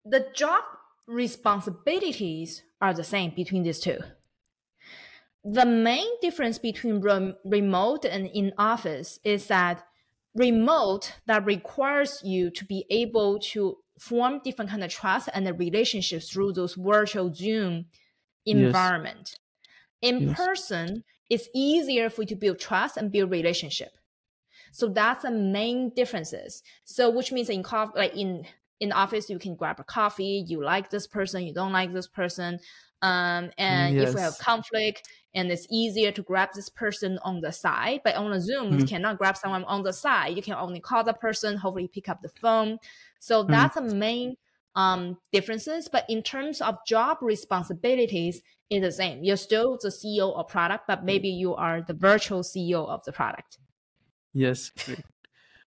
the 0.05 0.31
job 0.33 0.63
responsibilities 1.07 2.63
are 2.81 2.93
the 2.93 3.03
same 3.03 3.31
between 3.35 3.63
these 3.63 3.79
two. 3.79 3.99
The 5.43 5.65
main 5.65 6.07
difference 6.21 6.57
between 6.57 7.01
rem- 7.01 7.37
remote 7.45 8.03
and 8.05 8.27
in 8.27 8.53
office 8.57 9.19
is 9.23 9.47
that 9.47 9.87
remote 10.33 11.13
that 11.27 11.45
requires 11.45 12.21
you 12.23 12.49
to 12.51 12.65
be 12.65 12.85
able 12.89 13.39
to 13.39 13.77
form 13.99 14.41
different 14.43 14.71
kind 14.71 14.83
of 14.83 14.91
trust 14.91 15.29
and 15.33 15.45
the 15.47 15.53
relationships 15.53 16.29
through 16.29 16.53
those 16.53 16.75
virtual 16.75 17.33
Zoom 17.33 17.87
Yes. 18.51 18.91
environment. 18.91 19.39
In 20.01 20.23
Yes. 20.25 20.29
person, 20.29 21.03
it's 21.29 21.49
easier 21.55 22.09
for 22.09 22.23
you 22.23 22.27
to 22.29 22.35
build 22.35 22.59
trust 22.59 22.97
and 22.97 23.11
build 23.11 23.31
relationship. 23.31 23.97
So 24.71 24.87
that's 24.89 25.23
the 25.23 25.31
main 25.31 25.89
differences. 25.91 26.63
So 26.83 27.09
which 27.09 27.31
means 27.31 27.49
in 27.49 27.63
coffee, 27.63 27.93
like 27.97 28.15
in 28.15 28.45
in 28.79 28.91
office, 28.91 29.29
you 29.29 29.39
can 29.39 29.55
grab 29.55 29.79
a 29.79 29.83
coffee. 29.83 30.43
You 30.47 30.61
like 30.63 30.89
this 30.89 31.07
person, 31.07 31.43
you 31.45 31.53
don't 31.53 31.71
like 31.71 31.93
this 31.93 32.07
person. 32.07 32.59
Um, 33.01 33.51
and 33.57 33.99
if 33.99 34.13
we 34.13 34.21
have 34.21 34.37
conflict, 34.37 35.07
and 35.35 35.51
it's 35.51 35.67
easier 35.69 36.11
to 36.13 36.23
grab 36.23 36.49
this 36.55 36.69
person 36.69 37.19
on 37.23 37.41
the 37.41 37.51
side, 37.51 38.01
but 38.03 38.15
on 38.15 38.31
a 38.33 38.41
Zoom, 38.41 38.73
you 38.73 38.83
Mhm. 38.83 38.87
cannot 38.87 39.17
grab 39.19 39.37
someone 39.37 39.65
on 39.65 39.83
the 39.83 39.93
side. 39.93 40.35
You 40.37 40.41
can 40.43 40.55
only 40.55 40.79
call 40.79 41.03
the 41.03 41.13
person, 41.13 41.57
hopefully 41.57 41.87
pick 41.89 42.09
up 42.09 42.21
the 42.21 42.29
phone. 42.29 42.79
So 43.19 43.43
Mhm. 43.47 43.49
that's 43.49 43.75
the 43.75 43.81
main 43.83 44.37
um 44.75 45.17
differences. 45.31 45.87
But 45.89 46.05
in 46.09 46.21
terms 46.23 46.61
of 46.61 46.77
job 46.87 47.19
responsibilities, 47.21 48.41
it's 48.69 48.83
the 48.85 48.91
same. 48.91 49.23
You're 49.23 49.37
still 49.37 49.77
the 49.81 49.91
CEO 49.91 50.31
of 50.33 50.47
product, 50.49 50.87
but 50.87 51.05
maybe 51.05 51.29
you 51.29 51.55
are 51.55 51.81
the 51.81 51.93
virtual 51.93 52.43
CEO 52.43 52.85
of 52.85 53.03
the 53.05 53.13
product. 53.13 53.59
Yes. 54.33 54.71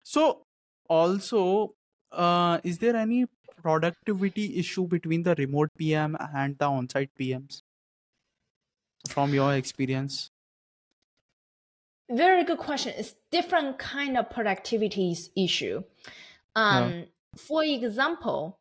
So, 0.04 0.44
also, 0.90 1.76
uh, 2.12 2.60
is 2.64 2.78
there 2.80 2.96
any 2.96 3.26
productivity 3.62 4.58
issue 4.58 4.88
between 4.88 5.24
the 5.24 5.36
remote 5.36 5.72
PM 5.78 6.18
and 6.20 6.58
the 6.58 6.66
on-site 6.66 7.12
PMs 7.20 7.64
from 9.08 9.34
your 9.34 9.54
experience? 9.54 10.32
Very 12.10 12.44
good 12.44 12.60
question. 12.60 12.94
It's 12.98 13.16
different 13.32 13.80
kind 13.80 14.18
of 14.18 14.30
productivities 14.30 15.30
issue. 15.36 15.84
Um, 16.56 17.06
For 17.36 17.64
example, 17.64 18.60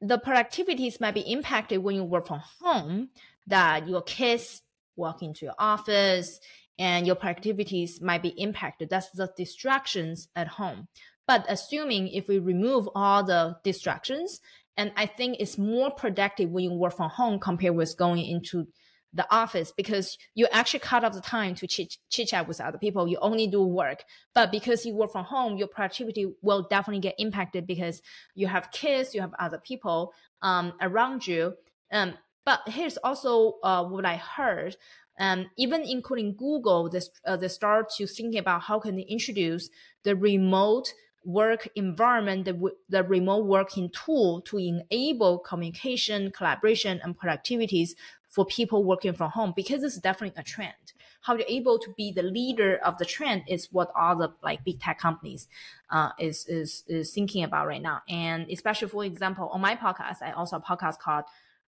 the 0.00 0.18
productivities 0.18 1.00
might 1.00 1.14
be 1.14 1.20
impacted 1.20 1.82
when 1.82 1.94
you 1.94 2.04
work 2.04 2.26
from 2.26 2.42
home. 2.60 3.10
That 3.46 3.88
your 3.88 4.02
kids 4.02 4.62
walk 4.96 5.22
into 5.22 5.46
your 5.46 5.54
office, 5.58 6.40
and 6.78 7.06
your 7.06 7.16
productivities 7.16 8.00
might 8.02 8.22
be 8.22 8.30
impacted. 8.30 8.90
That's 8.90 9.10
the 9.10 9.30
distractions 9.36 10.28
at 10.36 10.48
home. 10.48 10.88
But 11.26 11.46
assuming 11.48 12.08
if 12.08 12.28
we 12.28 12.38
remove 12.38 12.88
all 12.94 13.24
the 13.24 13.56
distractions, 13.62 14.40
and 14.76 14.92
I 14.96 15.06
think 15.06 15.36
it's 15.38 15.58
more 15.58 15.90
productive 15.90 16.50
when 16.50 16.64
you 16.64 16.72
work 16.72 16.96
from 16.96 17.10
home 17.10 17.38
compared 17.38 17.76
with 17.76 17.96
going 17.96 18.24
into 18.24 18.66
the 19.14 19.26
office 19.30 19.72
because 19.76 20.16
you 20.34 20.46
actually 20.52 20.80
cut 20.80 21.04
off 21.04 21.12
the 21.12 21.20
time 21.20 21.54
to 21.56 21.66
chit 21.66 21.96
chat 22.10 22.48
with 22.48 22.60
other 22.60 22.78
people. 22.78 23.06
You 23.06 23.18
only 23.20 23.46
do 23.46 23.62
work, 23.62 24.04
but 24.34 24.50
because 24.50 24.86
you 24.86 24.94
work 24.94 25.12
from 25.12 25.24
home, 25.24 25.56
your 25.56 25.68
productivity 25.68 26.32
will 26.40 26.66
definitely 26.68 27.00
get 27.00 27.16
impacted 27.18 27.66
because 27.66 28.00
you 28.34 28.46
have 28.46 28.70
kids, 28.70 29.14
you 29.14 29.20
have 29.20 29.34
other 29.38 29.58
people 29.58 30.14
um, 30.40 30.72
around 30.80 31.26
you. 31.26 31.54
Um, 31.90 32.14
but 32.44 32.60
here's 32.66 32.96
also 32.98 33.56
uh, 33.62 33.84
what 33.84 34.04
I 34.06 34.16
heard. 34.16 34.76
Um, 35.20 35.50
even 35.58 35.82
including 35.82 36.34
Google, 36.34 36.88
they, 36.88 37.00
uh, 37.26 37.36
they 37.36 37.48
start 37.48 37.90
to 37.96 38.06
think 38.06 38.34
about 38.34 38.62
how 38.62 38.80
can 38.80 38.96
they 38.96 39.02
introduce 39.02 39.68
the 40.04 40.16
remote 40.16 40.94
work 41.24 41.68
environment, 41.76 42.46
the, 42.46 42.70
the 42.88 43.04
remote 43.04 43.44
working 43.44 43.90
tool 43.90 44.40
to 44.42 44.58
enable 44.58 45.38
communication, 45.38 46.32
collaboration, 46.32 47.00
and 47.04 47.16
productivities 47.16 47.90
for 48.32 48.46
people 48.46 48.82
working 48.82 49.12
from 49.12 49.30
home 49.30 49.52
because 49.54 49.82
it's 49.82 49.98
definitely 49.98 50.40
a 50.40 50.42
trend. 50.42 50.94
How 51.20 51.36
you're 51.36 51.44
able 51.46 51.78
to 51.78 51.92
be 51.96 52.12
the 52.12 52.22
leader 52.22 52.80
of 52.82 52.96
the 52.96 53.04
trend 53.04 53.42
is 53.46 53.68
what 53.70 53.92
all 53.94 54.16
the 54.16 54.32
like 54.42 54.64
big 54.64 54.80
tech 54.80 54.98
companies 54.98 55.48
uh, 55.90 56.10
is 56.18 56.46
is 56.48 56.82
is 56.88 57.12
thinking 57.12 57.44
about 57.44 57.66
right 57.66 57.82
now. 57.82 58.00
And 58.08 58.50
especially 58.50 58.88
for 58.88 59.04
example, 59.04 59.48
on 59.52 59.60
my 59.60 59.76
podcast, 59.76 60.22
I 60.22 60.32
also 60.32 60.56
have 60.56 60.64
a 60.66 60.76
podcast 60.76 60.98
called 60.98 61.24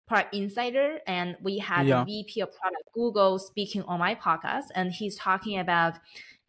Product 0.08 0.34
Insider, 0.34 1.00
and 1.06 1.36
we 1.42 1.60
had 1.60 1.86
yeah. 1.86 2.04
VP 2.06 2.40
of 2.40 2.50
Product 2.56 2.90
Google 2.94 3.40
speaking 3.40 3.84
on 3.84 4.00
my 4.00 4.16
podcast, 4.16 4.68
and 4.74 4.92
he's 4.92 5.18
talking 5.18 5.60
about 5.60 5.96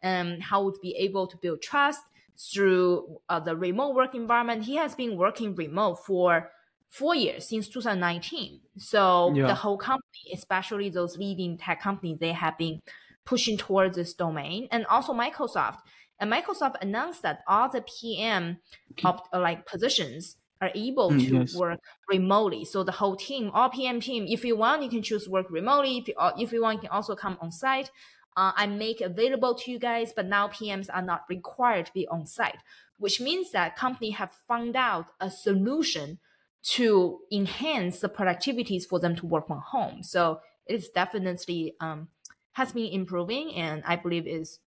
um, 0.01 0.39
how 0.39 0.71
to 0.71 0.79
be 0.81 0.95
able 0.95 1.27
to 1.27 1.35
build 1.37 1.61
trust 1.61 2.01
through 2.37 3.19
uh, 3.27 3.39
the 3.39 3.55
remote 3.55 3.95
work 3.95 4.15
environment. 4.15 4.63
He 4.63 4.75
has 4.77 4.95
been 4.95 5.17
working 5.17 5.55
remote 5.55 6.05
for 6.05 6.51
four 6.95 7.15
years 7.15 7.49
since 7.49 7.67
2019. 7.67 8.61
So 8.77 9.33
yeah. 9.35 9.47
the 9.47 9.53
whole 9.53 9.77
company, 9.77 10.04
especially 10.33 10.89
those 10.89 11.17
leading 11.17 11.57
tech 11.57 11.81
companies, 11.81 12.17
they 12.19 12.33
have 12.33 12.57
been 12.57 12.81
pushing 13.25 13.57
towards 13.57 13.95
this 13.97 14.13
domain, 14.13 14.67
and 14.71 14.85
also 14.85 15.13
Microsoft. 15.13 15.79
And 16.19 16.31
Microsoft 16.31 16.75
announced 16.81 17.23
that 17.23 17.39
all 17.47 17.69
the 17.69 17.81
PM 17.81 18.57
of 19.03 19.21
uh, 19.33 19.39
like 19.39 19.65
positions 19.65 20.37
are 20.61 20.71
able 20.73 21.11
mm, 21.11 21.19
to 21.19 21.35
yes. 21.39 21.55
work 21.55 21.79
remotely. 22.09 22.63
So 22.63 22.83
the 22.83 22.93
whole 22.93 23.17
team, 23.17 23.51
all 23.53 23.69
PM 23.69 23.99
team, 23.99 24.25
if 24.29 24.45
you 24.45 24.55
want, 24.55 24.83
you 24.83 24.89
can 24.89 25.01
choose 25.01 25.27
work 25.27 25.47
remotely. 25.49 25.97
If 25.97 26.07
you, 26.07 26.15
if 26.37 26.53
you 26.53 26.61
want, 26.61 26.75
you 26.75 26.87
can 26.87 26.95
also 26.95 27.15
come 27.15 27.37
on 27.41 27.51
site 27.51 27.89
uh, 28.37 28.51
I 28.55 28.67
make 28.67 29.01
available 29.01 29.55
to 29.55 29.71
you 29.71 29.79
guys, 29.79 30.11
but 30.13 30.25
now 30.25 30.47
PMs 30.49 30.87
are 30.93 31.01
not 31.01 31.23
required 31.29 31.85
to 31.87 31.93
be 31.93 32.07
on 32.07 32.25
site, 32.25 32.59
which 32.97 33.21
means 33.21 33.51
that 33.51 33.75
company 33.75 34.11
have 34.11 34.31
found 34.47 34.75
out 34.75 35.07
a 35.21 35.29
solution 35.29 36.19
to 36.65 37.19
enhance 37.31 37.99
the 37.99 38.09
productivities 38.09 38.87
for 38.87 38.99
them 38.99 39.15
to 39.15 39.25
work 39.25 39.47
from 39.47 39.59
home. 39.59 40.01
So 40.01 40.39
it's 40.65 40.89
definitely 40.89 41.75
um, 41.79 42.07
has 42.53 42.73
been 42.73 42.91
improving, 42.91 43.53
and 43.55 43.83
I 43.85 43.95
believe 43.95 44.25
is 44.27 44.59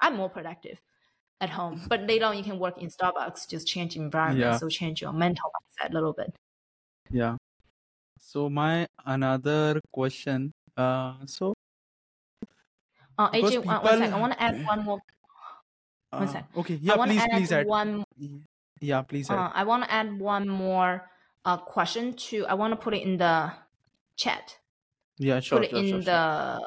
I'm 0.00 0.16
more 0.16 0.28
productive 0.28 0.80
at 1.40 1.50
home. 1.50 1.82
But 1.88 2.02
later 2.06 2.26
on, 2.26 2.36
you 2.36 2.44
can 2.44 2.58
work 2.58 2.76
in 2.78 2.88
Starbucks, 2.88 3.48
just 3.48 3.66
change 3.66 3.96
environment, 3.96 4.40
yeah. 4.40 4.56
so 4.58 4.68
change 4.68 5.00
your 5.00 5.12
mental 5.12 5.50
mindset 5.54 5.90
a 5.90 5.94
little 5.94 6.12
bit. 6.12 6.34
Yeah. 7.10 7.36
So 8.20 8.50
my 8.50 8.86
another 9.06 9.80
question. 9.90 10.52
Uh, 10.76 11.14
so 11.24 11.54
uh, 13.16 13.30
AJ, 13.30 13.50
people, 13.50 13.72
one, 13.72 13.82
one 13.82 13.98
sec. 13.98 14.12
I 14.12 14.20
want 14.20 14.32
to 14.34 14.42
add 14.42 14.66
one 14.66 14.84
more. 14.84 14.98
Uh, 16.12 16.18
one 16.18 16.28
sec. 16.28 16.44
Okay. 16.58 16.78
Yeah, 16.82 16.96
please, 16.96 17.20
add 17.22 17.30
please 17.30 17.52
add 17.52 17.66
one. 17.66 18.04
Yeah, 18.80 19.02
please 19.02 19.30
add. 19.30 19.38
Uh, 19.38 19.50
I 19.54 19.64
want 19.64 19.84
to 19.84 19.90
add 19.90 20.18
one 20.18 20.46
more 20.46 21.08
uh, 21.44 21.56
question 21.56 22.14
to. 22.14 22.46
I 22.46 22.54
want 22.54 22.72
to 22.72 22.76
put 22.76 22.94
it 22.94 23.02
in 23.02 23.16
the 23.16 23.52
chat. 24.16 24.58
Yeah, 25.18 25.40
sure. 25.40 25.58
Put 25.58 25.66
it 25.66 25.70
sure, 25.70 25.78
in 25.78 25.88
sure, 25.90 26.02
the 26.02 26.66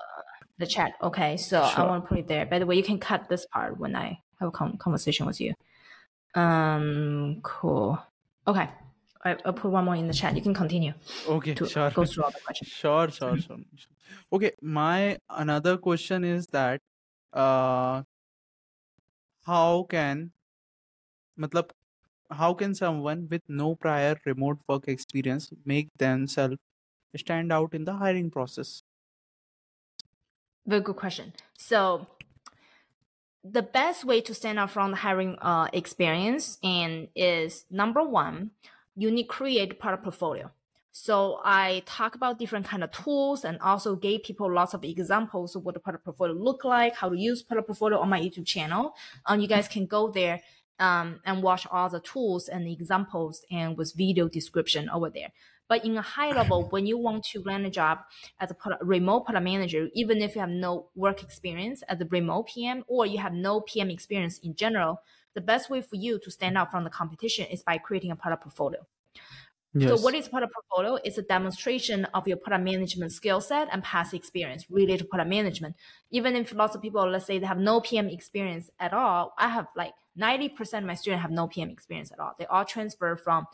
the 0.58 0.68
chat. 0.68 0.94
Okay, 1.02 1.38
so 1.38 1.68
sure. 1.68 1.84
I 1.84 1.88
want 1.88 2.04
to 2.04 2.08
put 2.08 2.20
it 2.20 2.28
there. 2.28 2.46
By 2.46 2.60
the 2.60 2.66
way, 2.66 2.76
you 2.76 2.84
can 2.84 3.00
cut 3.00 3.30
this 3.30 3.46
part 3.46 3.80
when 3.80 3.96
I 3.96 4.20
have 4.40 4.50
a 4.50 4.78
conversation 4.78 5.26
with 5.26 5.40
you. 5.42 5.54
Um, 6.36 7.40
cool. 7.44 8.00
Okay. 8.48 8.70
I, 9.24 9.38
will 9.46 9.54
put 9.54 9.72
one 9.72 9.86
more 9.86 9.96
in 9.96 10.08
the 10.08 10.14
chat. 10.14 10.36
You 10.36 10.42
can 10.42 10.54
continue. 10.54 10.94
Okay, 11.28 11.54
sure. 11.54 11.92
Go 11.92 12.06
through 12.06 12.24
all 12.24 12.32
the 12.32 12.40
questions. 12.44 12.72
Sure, 12.82 13.10
sure, 13.12 13.38
sure. 13.38 13.58
Okay, 14.34 14.52
my 14.62 15.18
another 15.30 15.78
question 15.78 16.24
is 16.24 16.48
that 16.48 16.82
uh, 17.34 18.02
how 19.46 19.86
can, 19.90 20.32
matlab, 21.40 21.70
how 22.32 22.54
can 22.54 22.74
someone 22.74 23.28
with 23.30 23.42
no 23.48 23.76
prior 23.76 24.16
remote 24.26 24.60
work 24.68 24.88
experience 24.88 25.52
make 25.66 25.90
themselves 25.98 26.58
stand 27.16 27.52
out 27.52 27.74
in 27.74 27.86
the 27.86 27.94
hiring 27.94 28.32
process? 28.32 28.84
Very 30.66 30.82
good 30.82 30.96
question. 30.96 31.34
So 31.58 32.08
the 33.44 33.62
best 33.62 34.06
way 34.06 34.22
to 34.22 34.34
stand 34.34 34.60
out 34.60 34.72
from 34.72 34.92
the 34.92 34.98
hiring 34.98 35.38
uh, 35.42 35.68
experience 35.74 36.58
and 36.64 37.08
is 37.16 37.66
number 37.70 38.04
one 38.04 38.52
you 38.96 39.10
need 39.10 39.24
to 39.24 39.30
create 39.30 39.80
product 39.80 40.04
portfolio. 40.04 40.52
So 40.92 41.40
I 41.46 41.84
talk 41.86 42.16
about 42.16 42.38
different 42.38 42.66
kind 42.66 42.84
of 42.84 42.92
tools 42.92 43.46
and 43.46 43.58
also 43.62 43.96
gave 43.96 44.24
people 44.24 44.52
lots 44.52 44.74
of 44.74 44.84
examples 44.84 45.56
of 45.56 45.64
what 45.64 45.74
the 45.74 45.80
product 45.80 46.04
portfolio 46.04 46.34
look 46.34 46.66
like, 46.66 46.96
how 46.96 47.08
to 47.08 47.18
use 47.18 47.42
product 47.42 47.68
portfolio 47.68 48.00
on 48.00 48.10
my 48.10 48.20
YouTube 48.20 48.46
channel. 48.46 48.94
Um, 49.26 49.40
you 49.40 49.48
guys 49.48 49.70
can 49.70 49.86
go 49.86 50.12
there 50.12 50.42
um, 50.82 51.22
and 51.26 51.44
watch 51.44 51.66
all 51.72 51.88
the 51.88 52.02
tools 52.02 52.50
and 52.50 52.68
examples 52.68 53.46
and 53.52 53.78
with 53.78 53.94
video 53.96 54.28
description 54.28 54.90
over 54.90 55.10
there. 55.10 55.30
But 55.70 55.86
in 55.86 55.96
a 55.96 56.02
high 56.02 56.32
level, 56.32 56.68
when 56.72 56.86
you 56.86 56.98
want 56.98 57.24
to 57.26 57.42
land 57.44 57.66
a 57.66 57.70
job 57.70 58.00
as 58.40 58.52
a 58.52 58.54
product, 58.54 58.84
remote 58.84 59.26
product 59.26 59.46
manager, 59.46 59.88
even 59.94 60.22
if 60.22 60.36
you 60.36 60.42
have 60.42 60.50
no 60.50 60.90
work 60.96 61.24
experience 61.24 61.84
as 61.84 62.02
a 62.02 62.06
remote 62.06 62.48
PM 62.48 62.84
or 62.88 63.06
you 63.06 63.20
have 63.20 63.34
no 63.34 63.62
PM 63.62 63.90
experience 63.90 64.40
in 64.40 64.56
general, 64.56 65.02
the 65.34 65.42
best 65.42 65.70
way 65.70 65.82
for 65.82 65.96
you 65.96 66.20
to 66.20 66.32
stand 66.32 66.58
out 66.58 66.72
from 66.72 66.84
the 66.84 66.90
competition 66.90 67.46
is 67.46 67.64
by 67.64 67.78
creating 67.78 68.12
a 68.12 68.16
product 68.16 68.44
portfolio. 68.44 68.86
Yes. 69.74 69.90
So 69.90 70.04
what 70.04 70.14
is 70.16 70.28
product 70.28 70.54
portfolio? 70.54 71.00
It's 71.04 71.18
a 71.18 71.22
demonstration 71.22 72.06
of 72.14 72.28
your 72.28 72.38
product 72.38 72.66
management 72.66 73.14
skill 73.14 73.40
set 73.40 73.70
and 73.72 73.82
past 73.82 74.14
experience 74.14 74.66
related 74.70 75.00
to 75.00 75.06
product 75.06 75.30
management. 75.30 75.76
Even 76.10 76.36
if 76.36 76.54
lots 76.54 76.76
of 76.76 76.82
people, 76.82 77.10
let's 77.10 77.26
say 77.26 77.40
they 77.40 77.46
have 77.46 77.58
no 77.58 77.80
PM 77.80 78.10
experience 78.10 78.70
at 78.80 78.94
all, 78.94 79.34
I 79.38 79.48
have 79.48 79.68
like 79.78 79.94
90% 80.20 80.80
of 80.80 80.84
my 80.84 80.96
students 80.96 81.22
have 81.22 81.32
no 81.32 81.48
PM 81.48 81.70
experience 81.70 82.12
at 82.12 82.20
all. 82.20 82.34
They 82.38 82.46
all 82.46 82.66
transfer 82.66 83.16
from 83.16 83.46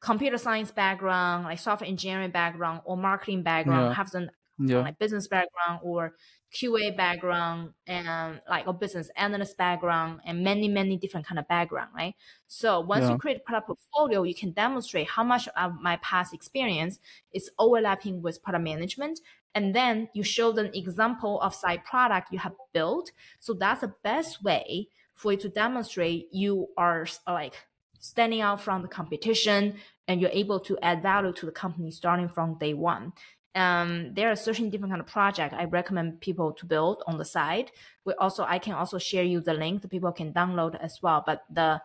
computer 0.00 0.38
science 0.38 0.70
background, 0.70 1.44
like 1.44 1.58
software 1.58 1.88
engineering 1.88 2.30
background 2.30 2.82
or 2.84 2.96
marketing 2.96 3.42
background, 3.42 3.86
yeah. 3.86 3.94
have 3.94 4.08
some 4.08 4.30
yeah. 4.58 4.80
like 4.80 4.98
business 4.98 5.28
background 5.28 5.80
or 5.82 6.14
QA 6.54 6.96
background 6.96 7.70
and 7.86 8.40
like 8.48 8.66
a 8.66 8.72
business 8.72 9.10
analyst 9.16 9.56
background 9.56 10.20
and 10.24 10.42
many, 10.42 10.68
many 10.68 10.96
different 10.96 11.26
kind 11.26 11.38
of 11.38 11.46
background, 11.46 11.90
right? 11.94 12.14
So 12.46 12.80
once 12.80 13.02
yeah. 13.02 13.12
you 13.12 13.18
create 13.18 13.36
a 13.38 13.40
product 13.40 13.66
portfolio, 13.66 14.22
you 14.22 14.34
can 14.34 14.52
demonstrate 14.52 15.08
how 15.08 15.24
much 15.24 15.48
of 15.56 15.72
my 15.80 15.96
past 16.02 16.32
experience 16.32 16.98
is 17.32 17.50
overlapping 17.58 18.22
with 18.22 18.42
product 18.42 18.64
management. 18.64 19.20
And 19.54 19.74
then 19.74 20.08
you 20.14 20.22
show 20.22 20.52
them 20.52 20.70
example 20.72 21.40
of 21.40 21.54
side 21.54 21.84
product 21.84 22.32
you 22.32 22.38
have 22.38 22.54
built. 22.72 23.12
So 23.40 23.52
that's 23.52 23.82
the 23.82 23.92
best 24.02 24.42
way 24.42 24.88
for 25.14 25.32
you 25.32 25.38
to 25.38 25.48
demonstrate 25.48 26.28
you 26.32 26.68
are 26.76 27.06
like 27.26 27.54
standing 28.00 28.40
out 28.40 28.60
from 28.60 28.82
the 28.82 28.88
competition 28.88 29.74
and 30.06 30.20
you're 30.20 30.30
able 30.30 30.60
to 30.60 30.78
add 30.80 31.02
value 31.02 31.32
to 31.32 31.46
the 31.46 31.52
company 31.52 31.90
starting 31.90 32.28
from 32.28 32.56
day 32.58 32.72
one 32.72 33.12
um, 33.58 34.14
there 34.14 34.30
are 34.30 34.36
certain 34.36 34.70
different 34.70 34.92
kind 34.92 35.00
of 35.00 35.06
project 35.06 35.52
I 35.52 35.64
recommend 35.64 36.20
people 36.20 36.52
to 36.52 36.64
build 36.64 37.02
on 37.06 37.18
the 37.18 37.24
side. 37.24 37.72
We 38.04 38.14
also 38.14 38.44
I 38.44 38.58
can 38.58 38.74
also 38.74 38.98
share 38.98 39.24
you 39.24 39.40
the 39.40 39.54
link 39.54 39.82
that 39.82 39.90
people 39.90 40.12
can 40.12 40.32
download 40.32 40.80
as 40.80 41.00
well. 41.02 41.24
But 41.26 41.44
the 41.50 41.82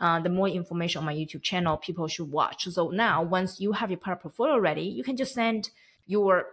uh, 0.00 0.20
the 0.20 0.28
more 0.28 0.48
information 0.48 0.98
on 0.98 1.06
my 1.06 1.14
YouTube 1.14 1.42
channel, 1.42 1.76
people 1.76 2.08
should 2.08 2.30
watch. 2.30 2.68
So 2.68 2.90
now, 2.90 3.22
once 3.22 3.60
you 3.60 3.72
have 3.72 3.90
your 3.90 3.98
product 3.98 4.22
portfolio 4.22 4.58
ready, 4.58 4.82
you 4.82 5.04
can 5.04 5.16
just 5.16 5.32
send 5.32 5.70
your 6.06 6.46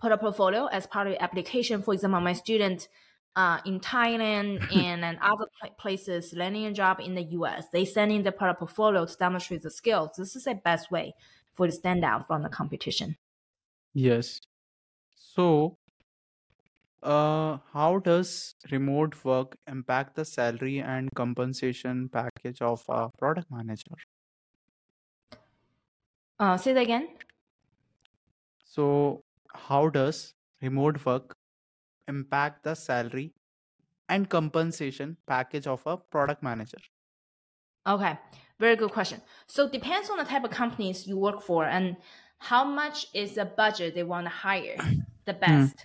product 0.00 0.22
portfolio 0.22 0.66
as 0.66 0.86
part 0.86 1.06
of 1.06 1.12
your 1.12 1.22
application. 1.22 1.82
For 1.82 1.94
example, 1.94 2.20
my 2.20 2.32
student 2.32 2.88
uh, 3.36 3.58
in 3.66 3.78
Thailand 3.78 4.74
and, 4.76 5.04
and 5.04 5.18
other 5.20 5.46
places 5.78 6.32
landing 6.34 6.64
a 6.64 6.72
job 6.72 6.98
in 6.98 7.14
the 7.14 7.24
US, 7.38 7.68
they 7.72 7.84
send 7.84 8.10
in 8.10 8.22
the 8.22 8.32
product 8.32 8.58
portfolio 8.58 9.04
to 9.04 9.16
demonstrate 9.16 9.62
the 9.62 9.70
skills. 9.70 10.10
This 10.16 10.34
is 10.34 10.44
the 10.44 10.54
best 10.54 10.90
way 10.90 11.14
for 11.54 11.66
to 11.66 11.72
stand 11.72 12.04
out 12.04 12.26
from 12.26 12.42
the 12.42 12.48
competition. 12.48 13.16
Yes. 13.94 14.40
So, 15.14 15.78
uh, 17.02 17.58
how 17.72 17.98
does 18.00 18.54
remote 18.70 19.24
work 19.24 19.56
impact 19.68 20.14
the 20.16 20.24
salary 20.24 20.80
and 20.80 21.08
compensation 21.14 22.08
package 22.08 22.60
of 22.62 22.84
a 22.88 23.08
product 23.18 23.50
manager? 23.50 23.96
Uh, 26.38 26.56
say 26.56 26.72
that 26.72 26.82
again. 26.82 27.16
So, 28.64 29.24
how 29.54 29.88
does 29.90 30.34
remote 30.62 31.04
work 31.06 31.36
impact 32.08 32.64
the 32.64 32.74
salary 32.74 33.34
and 34.08 34.30
compensation 34.30 35.18
package 35.26 35.66
of 35.66 35.86
a 35.86 35.98
product 35.98 36.42
manager? 36.42 36.78
Okay, 37.86 38.16
very 38.60 38.76
good 38.76 38.92
question. 38.92 39.20
So 39.46 39.68
depends 39.68 40.08
on 40.08 40.18
the 40.18 40.24
type 40.24 40.44
of 40.44 40.50
companies 40.50 41.06
you 41.06 41.18
work 41.18 41.42
for 41.42 41.64
and 41.64 41.96
how 42.42 42.64
much 42.64 43.06
is 43.14 43.34
the 43.34 43.44
budget 43.44 43.94
they 43.94 44.02
want 44.02 44.26
to 44.26 44.30
hire 44.30 44.76
the 45.24 45.32
best 45.32 45.76
mm. 45.76 45.84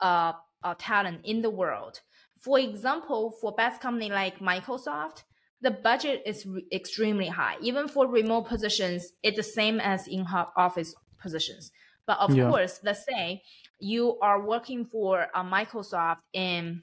uh, 0.00 0.32
uh, 0.62 0.74
talent 0.78 1.20
in 1.24 1.42
the 1.42 1.50
world. 1.50 2.00
For 2.40 2.58
example, 2.58 3.32
for 3.40 3.52
best 3.52 3.80
company 3.80 4.10
like 4.10 4.38
Microsoft, 4.38 5.22
the 5.60 5.70
budget 5.70 6.22
is 6.26 6.44
re- 6.44 6.66
extremely 6.72 7.28
high. 7.28 7.56
Even 7.62 7.88
for 7.88 8.06
remote 8.06 8.48
positions, 8.48 9.12
it's 9.22 9.36
the 9.36 9.42
same 9.42 9.80
as 9.80 10.06
in 10.08 10.26
office 10.56 10.94
positions. 11.18 11.70
But 12.06 12.18
of 12.18 12.34
yeah. 12.34 12.50
course, 12.50 12.80
let's 12.82 13.04
say 13.06 13.42
you 13.78 14.18
are 14.20 14.44
working 14.44 14.84
for 14.84 15.28
a 15.34 15.38
uh, 15.38 15.44
Microsoft 15.44 16.18
in 16.32 16.82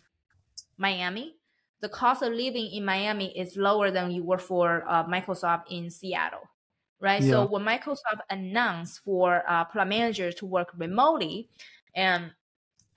Miami, 0.78 1.36
the 1.82 1.89
cost 1.89 2.21
of 2.21 2.32
living 2.32 2.71
in 2.71 2.86
Miami 2.86 3.38
is 3.38 3.58
lower 3.58 3.91
than 3.91 4.12
you 4.12 4.24
work 4.24 4.41
for 4.41 4.84
uh, 4.88 5.04
Microsoft 5.06 5.63
in 5.69 5.89
Seattle, 5.89 6.50
right? 7.02 7.24
So 7.24 7.46
when 7.46 7.64
Microsoft 7.64 8.22
announced 8.30 9.04
for 9.04 9.44
uh, 9.48 9.66
product 9.66 9.90
managers 9.90 10.36
to 10.36 10.46
work 10.46 10.70
remotely, 10.78 11.50
and 11.96 12.32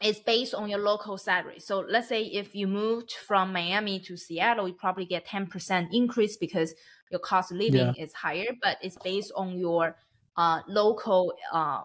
it's 0.01 0.21
based 0.21 0.55
on 0.55 0.69
your 0.69 0.81
local 0.81 1.17
salary. 1.17 1.59
So 1.61 1.81
let's 1.81 2.09
say 2.09 2.25
if 2.25 2.55
you 2.55 2.67
moved 2.67 3.13
from 3.13 3.53
Miami 3.53 4.01
to 4.01 4.17
Seattle, 4.17 4.69
you 4.69 4.75
probably 4.75 5.07
get 5.07 5.27
10% 5.27 5.89
increase 5.93 6.37
because 6.37 6.75
your 7.11 7.21
cost 7.21 7.53
of 7.53 7.59
living 7.59 7.95
is 7.99 8.13
higher, 8.13 8.53
but 8.63 8.77
it's 8.83 8.99
based 8.99 9.33
on 9.35 9.59
your 9.59 9.97
uh, 10.37 10.61
local 10.69 11.33
uh, 11.53 11.83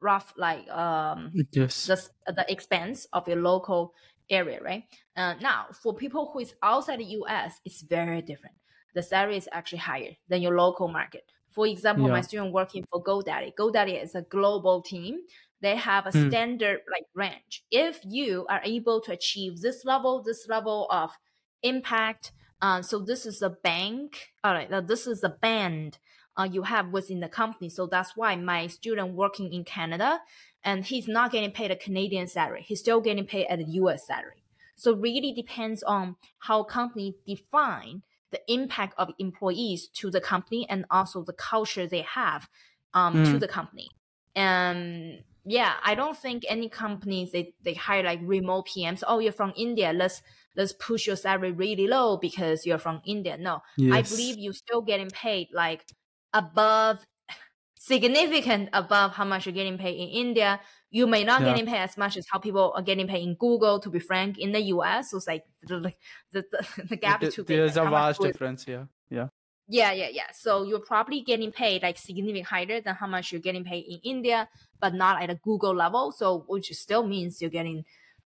rough 0.00 0.34
like 0.36 0.68
um, 0.70 1.32
Yes. 1.52 1.86
the, 1.86 2.32
the 2.32 2.52
expense 2.52 3.06
of 3.12 3.26
your 3.26 3.40
local 3.40 3.94
area, 4.28 4.60
right? 4.62 4.84
Uh, 5.16 5.34
now, 5.40 5.66
for 5.82 5.94
people 5.94 6.30
who 6.32 6.40
is 6.40 6.54
outside 6.62 6.98
the 7.00 7.04
US, 7.04 7.60
it's 7.64 7.82
very 7.82 8.20
different. 8.20 8.56
The 8.94 9.02
salary 9.02 9.36
is 9.36 9.48
actually 9.52 9.78
higher 9.78 10.12
than 10.28 10.42
your 10.42 10.56
local 10.56 10.88
market. 10.88 11.24
For 11.54 11.66
example, 11.66 12.08
my 12.08 12.20
student 12.20 12.52
working 12.52 12.84
for 12.90 13.02
GoDaddy. 13.02 13.54
GoDaddy 13.58 14.02
is 14.02 14.14
a 14.14 14.22
global 14.22 14.82
team. 14.82 15.20
They 15.60 15.76
have 15.76 16.06
a 16.06 16.12
Hmm. 16.12 16.28
standard 16.28 16.80
like 16.90 17.04
range. 17.14 17.64
If 17.70 18.00
you 18.04 18.46
are 18.48 18.60
able 18.64 19.00
to 19.02 19.12
achieve 19.12 19.60
this 19.60 19.84
level, 19.84 20.22
this 20.22 20.46
level 20.48 20.86
of 20.90 21.12
impact, 21.62 22.32
uh, 22.60 22.82
so 22.82 22.98
this 22.98 23.26
is 23.26 23.42
a 23.42 23.50
bank. 23.50 24.32
All 24.42 24.52
right, 24.54 24.70
now 24.70 24.80
this 24.80 25.06
is 25.06 25.22
a 25.24 25.28
band 25.28 25.98
uh, 26.36 26.48
you 26.50 26.62
have 26.62 26.88
within 26.88 27.20
the 27.20 27.28
company. 27.28 27.68
So 27.68 27.86
that's 27.86 28.16
why 28.16 28.34
my 28.36 28.66
student 28.66 29.14
working 29.14 29.52
in 29.52 29.64
Canada, 29.64 30.20
and 30.64 30.84
he's 30.84 31.06
not 31.06 31.30
getting 31.30 31.52
paid 31.52 31.70
a 31.70 31.76
Canadian 31.76 32.26
salary. 32.26 32.62
He's 32.62 32.80
still 32.80 33.00
getting 33.00 33.26
paid 33.26 33.46
at 33.46 33.60
a 33.60 33.64
US 33.64 34.06
salary. 34.06 34.42
So 34.76 34.94
really 34.94 35.32
depends 35.32 35.82
on 35.84 36.16
how 36.40 36.64
company 36.64 37.14
define 37.26 38.02
the 38.34 38.42
impact 38.52 38.94
of 38.98 39.10
employees 39.18 39.88
to 40.00 40.10
the 40.10 40.20
company 40.20 40.66
and 40.68 40.84
also 40.90 41.22
the 41.24 41.32
culture 41.32 41.86
they 41.86 42.02
have 42.02 42.48
um, 42.92 43.20
to 43.22 43.38
Mm. 43.38 43.38
the 43.38 43.48
company. 43.48 43.88
And 44.34 45.22
yeah, 45.44 45.74
I 45.82 45.94
don't 45.94 46.16
think 46.16 46.44
any 46.48 46.68
companies 46.68 47.32
they, 47.32 47.54
they 47.62 47.74
hire 47.74 48.02
like 48.02 48.20
remote 48.22 48.66
PMs. 48.66 49.02
Oh, 49.06 49.18
you're 49.18 49.32
from 49.32 49.52
India. 49.56 49.92
Let's 49.92 50.22
let's 50.56 50.72
push 50.72 51.06
your 51.06 51.16
salary 51.16 51.52
really 51.52 51.86
low 51.86 52.16
because 52.16 52.66
you're 52.66 52.78
from 52.78 53.00
India. 53.06 53.36
No, 53.38 53.60
I 53.90 54.02
believe 54.02 54.38
you're 54.38 54.52
still 54.52 54.82
getting 54.82 55.10
paid 55.10 55.48
like 55.52 55.86
above 56.32 57.06
significant 57.88 58.70
above 58.72 59.12
how 59.12 59.24
much 59.24 59.44
you're 59.44 59.52
getting 59.60 59.76
paid 59.76 59.96
in 60.04 60.08
India. 60.08 60.60
You 60.90 61.06
may 61.06 61.22
not 61.24 61.42
Yeah. 61.42 61.48
getting 61.50 61.66
paid 61.66 61.82
as 61.88 61.96
much 61.98 62.16
as 62.16 62.26
how 62.30 62.38
people 62.38 62.72
are 62.74 62.82
getting 62.82 63.06
paid 63.06 63.22
in 63.28 63.34
Google, 63.34 63.78
to 63.80 63.90
be 63.90 63.98
frank, 63.98 64.38
in 64.38 64.52
the 64.52 64.62
US. 64.74 65.10
So 65.10 65.18
it's 65.18 65.26
like 65.26 65.44
the 65.68 65.92
the, 66.32 66.40
the, 66.52 66.84
the 66.90 66.96
gap 66.96 67.20
too 67.20 67.44
big. 67.44 67.58
There's 67.58 67.76
a 67.76 67.84
vast 67.84 68.20
difference. 68.22 68.66
Yeah. 68.66 68.84
Yeah. 69.10 69.28
yeah, 69.68 69.92
yeah, 69.92 70.08
yeah. 70.20 70.30
So 70.32 70.62
you're 70.68 70.86
probably 70.92 71.20
getting 71.20 71.52
paid 71.52 71.82
like 71.82 71.98
significantly 71.98 72.42
higher 72.42 72.80
than 72.80 72.94
how 72.94 73.06
much 73.06 73.32
you're 73.32 73.46
getting 73.48 73.64
paid 73.64 73.84
in 73.92 73.98
India, 74.02 74.48
but 74.80 74.94
not 74.94 75.22
at 75.22 75.28
a 75.30 75.34
Google 75.34 75.74
level. 75.74 76.10
So 76.12 76.44
which 76.48 76.72
still 76.72 77.04
means 77.06 77.40
you're 77.40 77.50
getting 77.60 77.84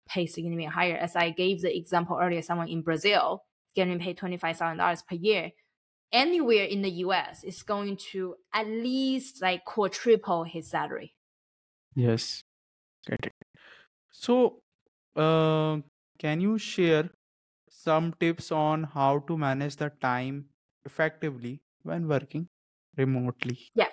paid 0.08 0.26
significantly 0.26 0.66
higher. 0.78 0.96
As 0.96 1.14
I 1.16 1.30
gave 1.30 1.62
the 1.62 1.72
example 1.76 2.18
earlier, 2.20 2.42
someone 2.42 2.68
in 2.68 2.82
Brazil 2.82 3.44
getting 3.76 3.98
paid 4.00 4.16
twenty 4.16 4.36
five 4.36 4.56
thousand 4.58 4.78
dollars 4.78 5.02
per 5.02 5.14
year. 5.14 5.52
Anywhere 6.12 6.64
in 6.64 6.82
the 6.82 6.90
US 6.90 7.44
is 7.44 7.62
going 7.62 7.96
to 8.12 8.36
at 8.52 8.66
least 8.66 9.42
like 9.42 9.64
quadruple 9.64 10.44
his 10.44 10.70
salary. 10.70 11.16
Yes. 11.94 12.42
It. 13.08 13.32
So, 14.12 14.62
uh, 15.16 15.80
can 16.18 16.40
you 16.40 16.58
share 16.58 17.10
some 17.70 18.14
tips 18.14 18.52
on 18.52 18.84
how 18.84 19.20
to 19.20 19.38
manage 19.38 19.76
the 19.76 19.90
time 20.02 20.50
effectively 20.84 21.62
when 21.82 22.08
working 22.08 22.48
remotely? 22.96 23.58
Yeah. 23.74 23.88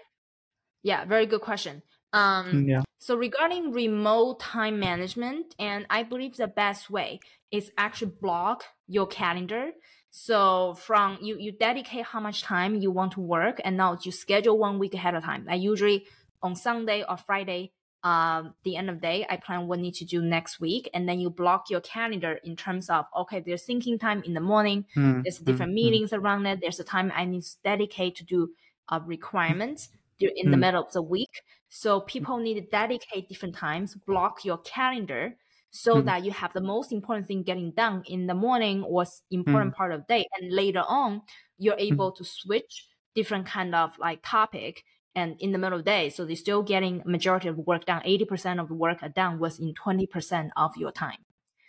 Yeah, 0.83 1.05
very 1.05 1.25
good 1.27 1.41
question. 1.41 1.83
Um, 2.13 2.67
Yeah. 2.67 2.83
So 2.99 3.15
regarding 3.17 3.71
remote 3.73 4.39
time 4.41 4.79
management, 4.79 5.55
and 5.59 5.87
I 5.89 6.03
believe 6.03 6.37
the 6.37 6.47
best 6.47 6.89
way 6.89 7.19
is 7.51 7.71
actually 7.77 8.13
block 8.21 8.65
your 8.87 9.07
calendar. 9.07 9.73
So 10.13 10.73
from 10.75 11.17
you, 11.21 11.37
you 11.37 11.51
dedicate 11.53 12.05
how 12.05 12.19
much 12.19 12.41
time 12.43 12.75
you 12.75 12.91
want 12.91 13.13
to 13.13 13.21
work, 13.21 13.61
and 13.63 13.77
now 13.77 13.97
you 14.03 14.11
schedule 14.11 14.57
one 14.57 14.77
week 14.77 14.93
ahead 14.93 15.15
of 15.15 15.23
time. 15.23 15.47
I 15.49 15.55
usually 15.55 16.05
on 16.41 16.55
Sunday 16.55 17.03
or 17.07 17.15
Friday, 17.17 17.71
um, 18.03 18.55
the 18.63 18.75
end 18.75 18.89
of 18.89 18.95
the 18.97 19.01
day, 19.01 19.25
I 19.29 19.37
plan 19.37 19.67
what 19.67 19.79
I 19.79 19.81
need 19.83 19.93
to 19.95 20.05
do 20.05 20.21
next 20.21 20.59
week, 20.59 20.89
and 20.93 21.07
then 21.07 21.19
you 21.19 21.29
block 21.29 21.69
your 21.69 21.81
calendar 21.81 22.33
in 22.43 22.55
terms 22.57 22.89
of 22.89 23.05
okay, 23.15 23.39
there's 23.39 23.63
thinking 23.63 23.97
time 23.99 24.21
in 24.23 24.33
the 24.33 24.41
morning, 24.41 24.85
Hmm, 24.93 25.21
there's 25.23 25.37
hmm, 25.45 25.61
different 25.61 25.73
hmm. 25.79 26.01
meetings 26.01 26.11
around 26.11 26.45
it. 26.45 26.59
There's 26.61 26.79
a 26.79 26.83
time 26.83 27.11
I 27.15 27.25
need 27.25 27.43
to 27.43 27.57
dedicate 27.63 28.15
to 28.17 28.23
do 28.25 28.53
uh, 28.89 28.99
requirements 29.05 29.89
in 30.19 30.51
the 30.51 30.57
Hmm. 30.57 30.63
middle 30.65 30.83
of 30.83 30.91
the 30.93 31.01
week. 31.01 31.41
So 31.69 32.01
people 32.01 32.37
need 32.37 32.55
to 32.55 32.61
dedicate 32.61 33.29
different 33.29 33.55
times, 33.55 33.95
block 33.95 34.43
your 34.45 34.57
calendar 34.59 35.37
so 35.71 36.01
Hmm. 36.01 36.03
that 36.03 36.23
you 36.25 36.31
have 36.31 36.53
the 36.53 36.61
most 36.61 36.91
important 36.91 37.27
thing 37.27 37.43
getting 37.43 37.71
done 37.71 38.03
in 38.05 38.27
the 38.27 38.33
morning 38.35 38.83
or 38.83 39.05
important 39.31 39.73
part 39.73 39.91
of 39.93 40.01
the 40.01 40.05
day. 40.15 40.25
And 40.39 40.51
later 40.51 40.83
on, 40.85 41.21
you're 41.57 41.77
able 41.79 42.11
to 42.13 42.23
switch 42.25 42.87
different 43.15 43.45
kind 43.47 43.73
of 43.75 43.97
like 43.97 44.21
topic 44.23 44.83
and 45.15 45.35
in 45.39 45.51
the 45.51 45.57
middle 45.57 45.79
of 45.79 45.85
the 45.85 45.91
day. 45.91 46.09
So 46.09 46.25
they're 46.25 46.35
still 46.35 46.63
getting 46.63 47.01
majority 47.05 47.47
of 47.47 47.57
work 47.57 47.85
done. 47.85 48.01
80% 48.05 48.59
of 48.59 48.67
the 48.67 48.75
work 48.75 49.01
are 49.01 49.09
done 49.09 49.39
within 49.39 49.73
20% 49.73 50.51
of 50.55 50.75
your 50.77 50.91
time. 50.91 51.25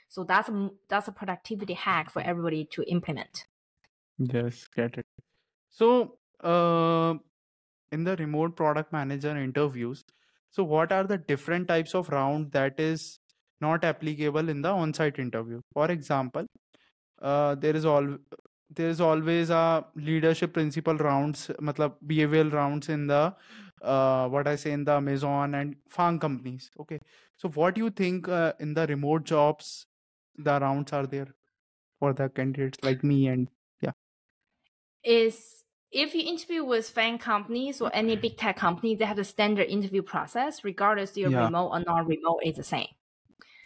So 0.09 0.25
that's 0.25 0.49
a, 0.49 0.71
that's 0.89 1.09
a 1.09 1.13
productivity 1.13 1.75
hack 1.75 2.11
for 2.11 2.23
everybody 2.23 2.67
to 2.73 2.83
implement. 2.85 3.47
Yes, 4.19 4.69
get 4.69 4.99
it. 4.99 5.07
So, 5.71 6.19
uh, 6.41 7.17
in 7.93 8.05
the 8.05 8.17
remote 8.17 8.57
product 8.57 8.93
manager 8.93 9.37
interviews, 9.37 10.05
so 10.51 10.65
what 10.65 10.93
are 10.93 11.05
the 11.05 11.19
different 11.19 11.69
types 11.69 11.95
of 11.95 12.11
round 12.11 12.53
that 12.53 12.81
is 12.81 13.21
not 13.63 13.85
applicable 13.85 14.49
in 14.55 14.63
the 14.63 14.69
on-site 14.71 15.19
interview? 15.19 15.61
For 15.73 15.91
example, 15.91 16.47
uh, 17.21 17.55
there 17.55 17.77
is 17.77 17.85
all 17.85 18.17
there 18.75 18.89
is 18.89 19.01
always 19.01 19.51
a 19.51 19.85
leadership 19.95 20.55
principle 20.55 20.97
rounds, 20.97 21.49
matlab 21.61 21.95
behavioral 22.07 22.53
rounds 22.53 22.89
in 22.89 23.07
the 23.07 23.23
uh, 23.83 24.29
what 24.29 24.49
I 24.49 24.57
say 24.57 24.73
in 24.73 24.85
the 24.85 24.93
Amazon 24.93 25.55
and 25.55 25.77
farm 25.89 26.19
companies. 26.19 26.71
Okay, 26.81 27.01
so 27.37 27.49
what 27.49 27.75
do 27.75 27.85
you 27.85 27.91
think 27.91 28.29
uh, 28.29 28.53
in 28.61 28.75
the 28.75 28.87
remote 28.87 29.25
jobs 29.25 29.87
the 30.37 30.59
rounds 30.61 30.93
are 30.93 31.07
there 31.07 31.35
for 31.99 32.13
the 32.13 32.29
candidates 32.31 32.79
like 32.83 33.05
me 33.05 33.29
and 33.29 33.49
yeah. 33.81 33.93
is 35.05 35.63
if 35.91 36.15
you 36.15 36.23
interview 36.23 36.65
with 36.65 36.93
FAANG 36.95 37.21
companies 37.21 37.81
or 37.81 37.91
any 37.93 38.17
big 38.17 38.39
tech 38.39 38.57
company, 38.57 38.95
they 38.95 39.05
have 39.05 39.19
a 39.19 39.25
standard 39.25 39.67
interview 39.69 40.03
process, 40.03 40.65
regardless 40.65 41.17
you're 41.17 41.31
Yeah. 41.31 41.45
remote 41.45 41.69
or 41.69 41.81
not 41.81 42.07
remote, 42.07 42.41
it's 42.43 42.57
the 42.57 42.65
same. 42.65 42.89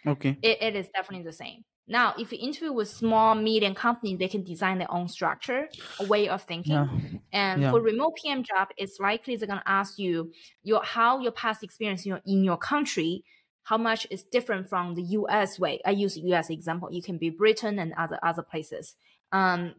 Okay. 0.07 0.37
It, 0.41 0.61
it 0.61 0.75
is 0.75 0.87
definitely 0.93 1.25
the 1.25 1.33
same. 1.33 1.63
Now, 1.89 2.13
if 2.17 2.31
you 2.33 2.37
interview 2.41 2.73
with 2.73 2.89
small, 2.89 3.33
medium 3.33 3.73
companies, 3.73 4.19
they 4.19 4.27
can 4.27 4.43
design 4.43 4.77
their 4.77 4.91
own 4.91 5.07
structure, 5.07 5.69
a 5.99 6.03
way 6.05 6.27
of 6.27 6.43
thinking. 6.43 6.73
Yeah. 6.73 6.87
And 7.31 7.61
Yeah. 7.61 7.71
for 7.71 7.81
remote 7.81 8.13
PM 8.21 8.43
job, 8.43 8.69
it's 8.77 8.99
likely 8.99 9.35
they're 9.35 9.47
gonna 9.47 9.63
ask 9.65 9.97
you 9.97 10.31
your 10.63 10.83
how 10.83 11.19
your 11.19 11.31
past 11.31 11.63
experience 11.63 12.05
in 12.05 12.09
your, 12.09 12.21
in 12.25 12.43
your 12.43 12.57
country, 12.57 13.23
how 13.63 13.77
much 13.77 14.05
is 14.09 14.23
different 14.23 14.67
from 14.69 14.95
the 14.95 15.01
US 15.03 15.59
way. 15.59 15.79
I 15.85 15.91
use 15.91 16.17
US 16.17 16.49
example. 16.49 16.89
You 16.91 17.01
can 17.01 17.17
be 17.17 17.29
Britain 17.29 17.79
and 17.79 17.93
other 17.93 18.19
other 18.21 18.43
places. 18.43 18.95
Um, 19.31 19.75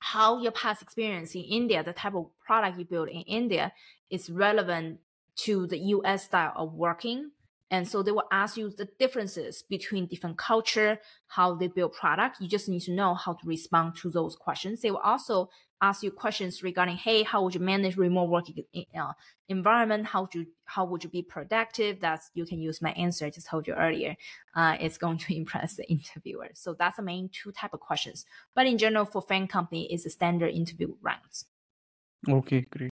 how 0.00 0.40
your 0.40 0.52
past 0.52 0.82
experience 0.82 1.34
in 1.34 1.42
India, 1.42 1.82
the 1.82 1.92
type 1.92 2.14
of 2.14 2.30
product 2.46 2.78
you 2.78 2.84
build 2.84 3.08
in 3.08 3.22
India, 3.22 3.72
is 4.10 4.30
relevant 4.30 5.00
to 5.36 5.66
the 5.66 5.78
US 5.78 6.24
style 6.24 6.52
of 6.56 6.74
working. 6.74 7.32
And 7.70 7.86
so 7.86 8.02
they 8.02 8.12
will 8.12 8.28
ask 8.32 8.56
you 8.56 8.70
the 8.70 8.88
differences 8.98 9.62
between 9.62 10.06
different 10.06 10.38
culture, 10.38 11.00
how 11.26 11.54
they 11.54 11.66
build 11.66 11.92
product. 11.92 12.40
You 12.40 12.48
just 12.48 12.68
need 12.68 12.80
to 12.82 12.92
know 12.92 13.14
how 13.14 13.34
to 13.34 13.46
respond 13.46 13.96
to 13.96 14.10
those 14.10 14.36
questions. 14.36 14.80
They 14.80 14.90
will 14.90 14.98
also 14.98 15.50
ask 15.80 16.02
you 16.02 16.10
questions 16.10 16.62
regarding, 16.62 16.96
hey, 16.96 17.22
how 17.22 17.42
would 17.42 17.54
you 17.54 17.60
manage 17.60 17.96
remote 17.96 18.30
working 18.30 18.64
uh, 18.98 19.12
environment? 19.48 20.06
How 20.06 20.22
would 20.22 20.34
you 20.34 20.46
how 20.64 20.84
would 20.86 21.04
you 21.04 21.10
be 21.10 21.22
productive? 21.22 22.00
That's 22.00 22.30
you 22.34 22.46
can 22.46 22.60
use 22.60 22.80
my 22.80 22.92
answer 22.92 23.26
I 23.26 23.30
just 23.30 23.46
told 23.46 23.66
you 23.66 23.74
earlier. 23.74 24.16
Uh, 24.54 24.76
it's 24.80 24.98
going 24.98 25.18
to 25.18 25.36
impress 25.36 25.76
the 25.76 25.88
interviewer. 25.90 26.48
So 26.54 26.74
that's 26.74 26.96
the 26.96 27.02
main 27.02 27.28
two 27.28 27.52
type 27.52 27.74
of 27.74 27.80
questions. 27.80 28.24
But 28.54 28.66
in 28.66 28.78
general, 28.78 29.04
for 29.04 29.22
FAANG 29.22 29.48
company, 29.48 29.92
it's 29.92 30.06
a 30.06 30.10
standard 30.10 30.54
interview 30.54 30.94
rounds. 31.02 31.44
Okay, 32.28 32.66
great. 32.70 32.90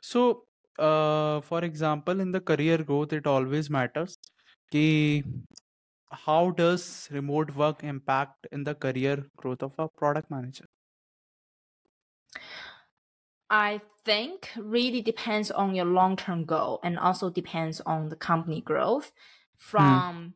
So, 0.00 0.44
uh, 0.78 1.40
for 1.42 1.64
example, 1.64 2.20
in 2.20 2.32
the 2.32 2.40
career 2.40 2.78
growth, 2.84 3.12
it 3.12 3.26
always 3.26 3.70
matters. 3.70 4.16
Ki 4.70 5.24
how 6.12 6.50
does 6.52 7.08
remote 7.12 7.54
work 7.56 7.84
impact 7.84 8.46
in 8.52 8.64
the 8.64 8.74
career 8.74 9.26
growth 9.36 9.62
of 9.62 9.74
a 9.78 9.88
product 9.88 10.30
manager? 10.30 10.66
I 13.50 13.80
think 14.04 14.50
really 14.56 15.02
depends 15.02 15.50
on 15.50 15.74
your 15.74 15.84
long 15.84 16.16
term 16.16 16.44
goal 16.44 16.80
and 16.82 16.98
also 16.98 17.30
depends 17.30 17.80
on 17.82 18.08
the 18.08 18.16
company 18.16 18.60
growth. 18.60 19.12
From 19.56 20.34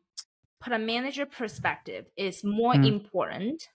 product 0.59 0.85
manager 0.85 1.25
perspective, 1.25 2.07
it's 2.17 2.43
more 2.43 2.75
Hmm. 2.75 2.83
important 2.83 3.69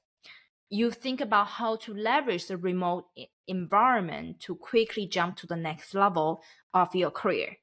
you 0.73 0.91
think 0.91 1.21
about 1.21 1.49
how 1.49 1.77
to 1.77 1.93
leverage 1.93 2.47
the 2.47 2.57
remote 2.57 3.05
environment 3.47 4.41
to 4.41 4.55
quickly 4.55 5.07
jump 5.07 5.37
to 5.37 5.47
the 5.47 5.55
next 5.55 5.95
level 5.95 6.43
of 6.73 6.95
your 6.95 7.11
career. 7.11 7.59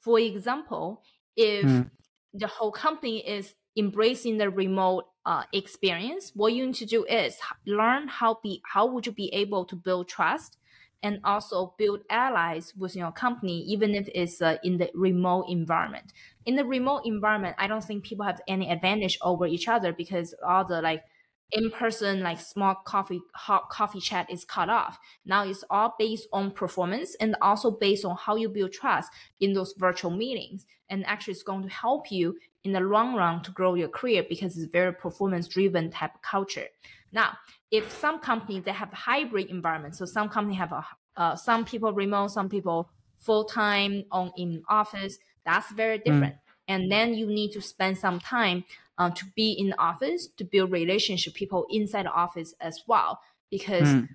For 0.00 0.18
example, 0.18 1.04
if 1.36 1.64
mm. 1.64 1.88
the 2.34 2.48
whole 2.48 2.72
company 2.72 3.18
is 3.24 3.54
embracing 3.78 4.38
the 4.38 4.50
remote 4.50 5.04
uh, 5.24 5.44
experience, 5.52 6.32
what 6.34 6.52
you 6.52 6.66
need 6.66 6.74
to 6.74 6.84
do 6.84 7.04
is 7.04 7.36
learn 7.64 8.08
how 8.08 8.40
be 8.42 8.60
how 8.64 8.86
would 8.86 9.06
you 9.06 9.12
be 9.12 9.32
able 9.32 9.64
to 9.66 9.76
build 9.76 10.08
trust 10.08 10.58
and 11.00 11.20
also 11.22 11.74
build 11.78 12.00
allies 12.10 12.74
with 12.76 12.96
your 12.96 13.12
company, 13.12 13.60
even 13.68 13.94
if 13.94 14.08
it's 14.16 14.42
uh, 14.42 14.56
in 14.64 14.78
the 14.78 14.90
remote 14.94 15.46
environment. 15.48 16.12
In 16.44 16.56
the 16.56 16.64
remote 16.64 17.02
environment, 17.04 17.54
I 17.56 17.68
don't 17.68 17.84
think 17.84 18.02
people 18.02 18.26
have 18.26 18.40
any 18.48 18.68
advantage 18.68 19.16
over 19.22 19.46
each 19.46 19.68
other 19.68 19.92
because 19.92 20.34
all 20.44 20.64
the 20.64 20.82
like 20.82 21.04
in 21.52 21.70
person 21.70 22.20
like 22.20 22.40
small 22.40 22.74
coffee 22.74 23.20
hot 23.34 23.68
coffee 23.68 24.00
chat 24.00 24.30
is 24.30 24.44
cut 24.44 24.70
off. 24.70 24.98
Now 25.24 25.44
it's 25.44 25.64
all 25.70 25.94
based 25.98 26.26
on 26.32 26.50
performance 26.50 27.14
and 27.20 27.36
also 27.42 27.70
based 27.70 28.04
on 28.04 28.16
how 28.16 28.36
you 28.36 28.48
build 28.48 28.72
trust 28.72 29.10
in 29.40 29.52
those 29.52 29.74
virtual 29.76 30.10
meetings. 30.10 30.66
And 30.88 31.06
actually, 31.06 31.32
it's 31.32 31.42
going 31.42 31.62
to 31.62 31.68
help 31.68 32.10
you 32.10 32.36
in 32.64 32.72
the 32.72 32.80
long 32.80 33.14
run 33.14 33.42
to 33.42 33.50
grow 33.50 33.74
your 33.74 33.88
career 33.88 34.24
because 34.28 34.56
it's 34.56 34.70
very 34.70 34.92
performance 34.92 35.48
driven 35.48 35.90
type 35.90 36.14
of 36.14 36.22
culture. 36.22 36.66
Now, 37.12 37.36
if 37.70 37.90
some 37.92 38.18
companies 38.18 38.64
they 38.64 38.72
have 38.72 38.92
hybrid 38.92 39.48
environment, 39.48 39.96
so 39.96 40.04
some 40.04 40.28
company 40.28 40.56
have 40.56 40.72
a 40.72 40.84
uh, 41.16 41.36
some 41.36 41.64
people 41.64 41.92
remote, 41.92 42.28
some 42.28 42.48
people 42.48 42.88
full 43.18 43.44
time 43.44 44.04
on 44.10 44.32
in 44.36 44.62
office. 44.68 45.18
That's 45.44 45.70
very 45.72 45.98
hmm. 45.98 46.04
different. 46.04 46.34
Mm. 46.34 46.38
And 46.68 46.92
then 46.92 47.14
you 47.14 47.26
need 47.26 47.52
to 47.52 47.60
spend 47.60 47.98
some 47.98 48.20
time 48.20 48.64
uh, 49.02 49.10
to 49.10 49.24
be 49.34 49.52
in 49.52 49.70
the 49.70 49.80
office 49.80 50.28
to 50.36 50.44
build 50.44 50.70
relationship 50.70 51.34
people 51.34 51.66
inside 51.70 52.06
the 52.06 52.12
office 52.12 52.54
as 52.60 52.82
well. 52.86 53.20
Because 53.50 53.88
mm. 53.88 54.08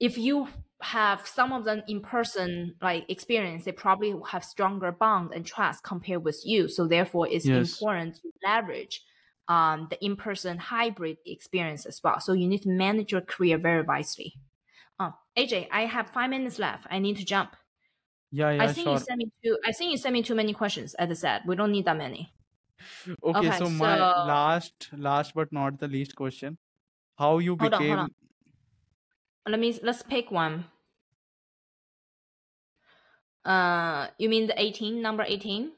if 0.00 0.16
you 0.16 0.48
have 0.80 1.26
some 1.26 1.52
of 1.52 1.64
them 1.64 1.82
in 1.86 2.00
person 2.00 2.74
like 2.80 3.04
experience, 3.10 3.64
they 3.64 3.72
probably 3.72 4.14
have 4.28 4.42
stronger 4.44 4.90
bond 4.90 5.32
and 5.34 5.44
trust 5.44 5.82
compared 5.82 6.24
with 6.24 6.40
you. 6.44 6.66
So 6.68 6.86
therefore, 6.86 7.28
it's 7.28 7.46
yes. 7.46 7.72
important 7.72 8.16
to 8.16 8.30
leverage 8.42 9.02
um, 9.48 9.88
the 9.90 10.02
in 10.02 10.16
person 10.16 10.56
hybrid 10.56 11.18
experience 11.26 11.84
as 11.84 12.00
well. 12.02 12.20
So 12.20 12.32
you 12.32 12.48
need 12.48 12.62
to 12.62 12.70
manage 12.70 13.12
your 13.12 13.20
career 13.20 13.58
very 13.58 13.82
wisely. 13.82 14.34
Oh, 14.98 15.12
AJ, 15.36 15.68
I 15.70 15.82
have 15.82 16.08
five 16.10 16.30
minutes 16.30 16.58
left. 16.58 16.86
I 16.90 16.98
need 17.00 17.18
to 17.18 17.24
jump. 17.24 17.54
Yeah, 18.32 18.50
yeah, 18.50 18.62
I 18.64 18.72
think 18.72 18.86
sure. 18.86 18.94
you 18.94 18.98
sent 18.98 19.18
me 19.18 19.30
too. 19.44 19.58
I 19.66 19.72
think 19.72 19.90
you 19.90 19.98
sent 19.98 20.14
me 20.14 20.22
too 20.22 20.34
many 20.34 20.54
questions. 20.54 20.94
As 20.94 21.10
I 21.10 21.14
said, 21.14 21.42
we 21.46 21.54
don't 21.54 21.70
need 21.70 21.84
that 21.84 21.98
many. 21.98 22.32
Okay, 23.22 23.38
okay 23.38 23.58
so, 23.58 23.64
so, 23.66 23.70
my 23.70 23.96
last, 23.96 24.88
last 24.96 25.34
but 25.34 25.52
not 25.52 25.78
the 25.78 25.88
least 25.88 26.14
question: 26.14 26.58
How 27.18 27.38
you 27.38 27.56
hold 27.58 27.72
became? 27.72 27.92
On, 27.92 27.98
on. 27.98 28.10
Let 29.46 29.60
me 29.60 29.78
let's 29.82 30.02
pick 30.02 30.30
one. 30.30 30.64
Uh, 33.44 34.08
you 34.18 34.28
mean 34.28 34.46
the 34.46 34.60
eighteen 34.60 35.02
number 35.02 35.24
eighteen? 35.26 35.72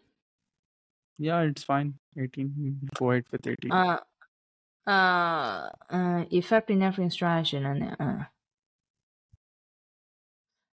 Yeah, 1.19 1.40
it's 1.40 1.64
fine. 1.64 1.95
Eighteen. 2.19 2.81
Go 2.95 3.11
ahead 3.11 3.25
with 3.33 3.47
eighteen. 3.47 3.73
Uh, 3.73 3.99
uh, 4.87 5.69
uh 5.90 6.25
effective 6.31 6.77
networking 6.77 7.11
strategy 7.11 7.57
and 7.57 7.97
uh 7.99 8.25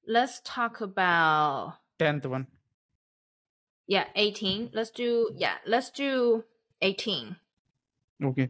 let's 0.08 0.42
talk 0.44 0.82
about 0.82 1.76
10th 2.00 2.26
one. 2.26 2.48
Yeah, 3.90 4.06
18. 4.16 4.70
Let's 4.74 4.92
do, 4.92 5.32
yeah, 5.36 5.56
let's 5.66 5.90
do 5.90 6.44
18. 6.82 7.36
Okay. 8.24 8.50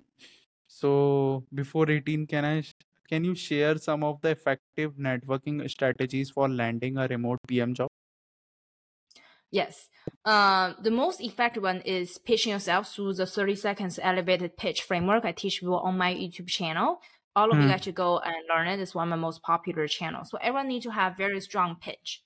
So 0.67 1.45
before 1.53 1.89
18, 1.89 2.27
can 2.27 2.45
I 2.45 2.63
can 3.07 3.23
you 3.23 3.33
share 3.33 3.77
some 3.77 4.03
of 4.03 4.21
the 4.21 4.29
effective 4.29 4.93
networking 4.97 5.67
strategies 5.67 6.29
for 6.29 6.47
landing 6.47 6.97
a 6.97 7.07
remote 7.07 7.39
PM 7.47 7.73
job? 7.73 7.87
Yes. 9.49 9.87
Uh, 10.23 10.73
the 10.83 10.91
most 10.91 11.21
effective 11.21 11.63
one 11.63 11.81
is 11.81 12.19
pitching 12.19 12.51
yourself 12.51 12.93
through 12.93 13.13
the 13.13 13.25
30 13.25 13.55
seconds 13.55 13.99
elevated 14.03 14.57
pitch 14.57 14.83
framework 14.83 15.25
I 15.25 15.31
teach 15.31 15.61
people 15.61 15.79
on 15.79 15.97
my 15.97 16.13
YouTube 16.13 16.47
channel 16.47 16.99
all 17.39 17.51
of 17.51 17.57
mm. 17.57 17.71
you 17.71 17.77
should 17.81 17.95
go 17.95 18.19
and 18.19 18.35
learn 18.49 18.67
it. 18.67 18.79
It's 18.79 18.95
one 18.95 19.07
of 19.07 19.09
my 19.09 19.15
most 19.15 19.41
popular 19.41 19.87
channels. 19.87 20.29
So 20.29 20.37
everyone 20.41 20.67
needs 20.67 20.85
to 20.85 20.91
have 20.91 21.15
very 21.17 21.39
strong 21.41 21.77
pitch. 21.79 22.23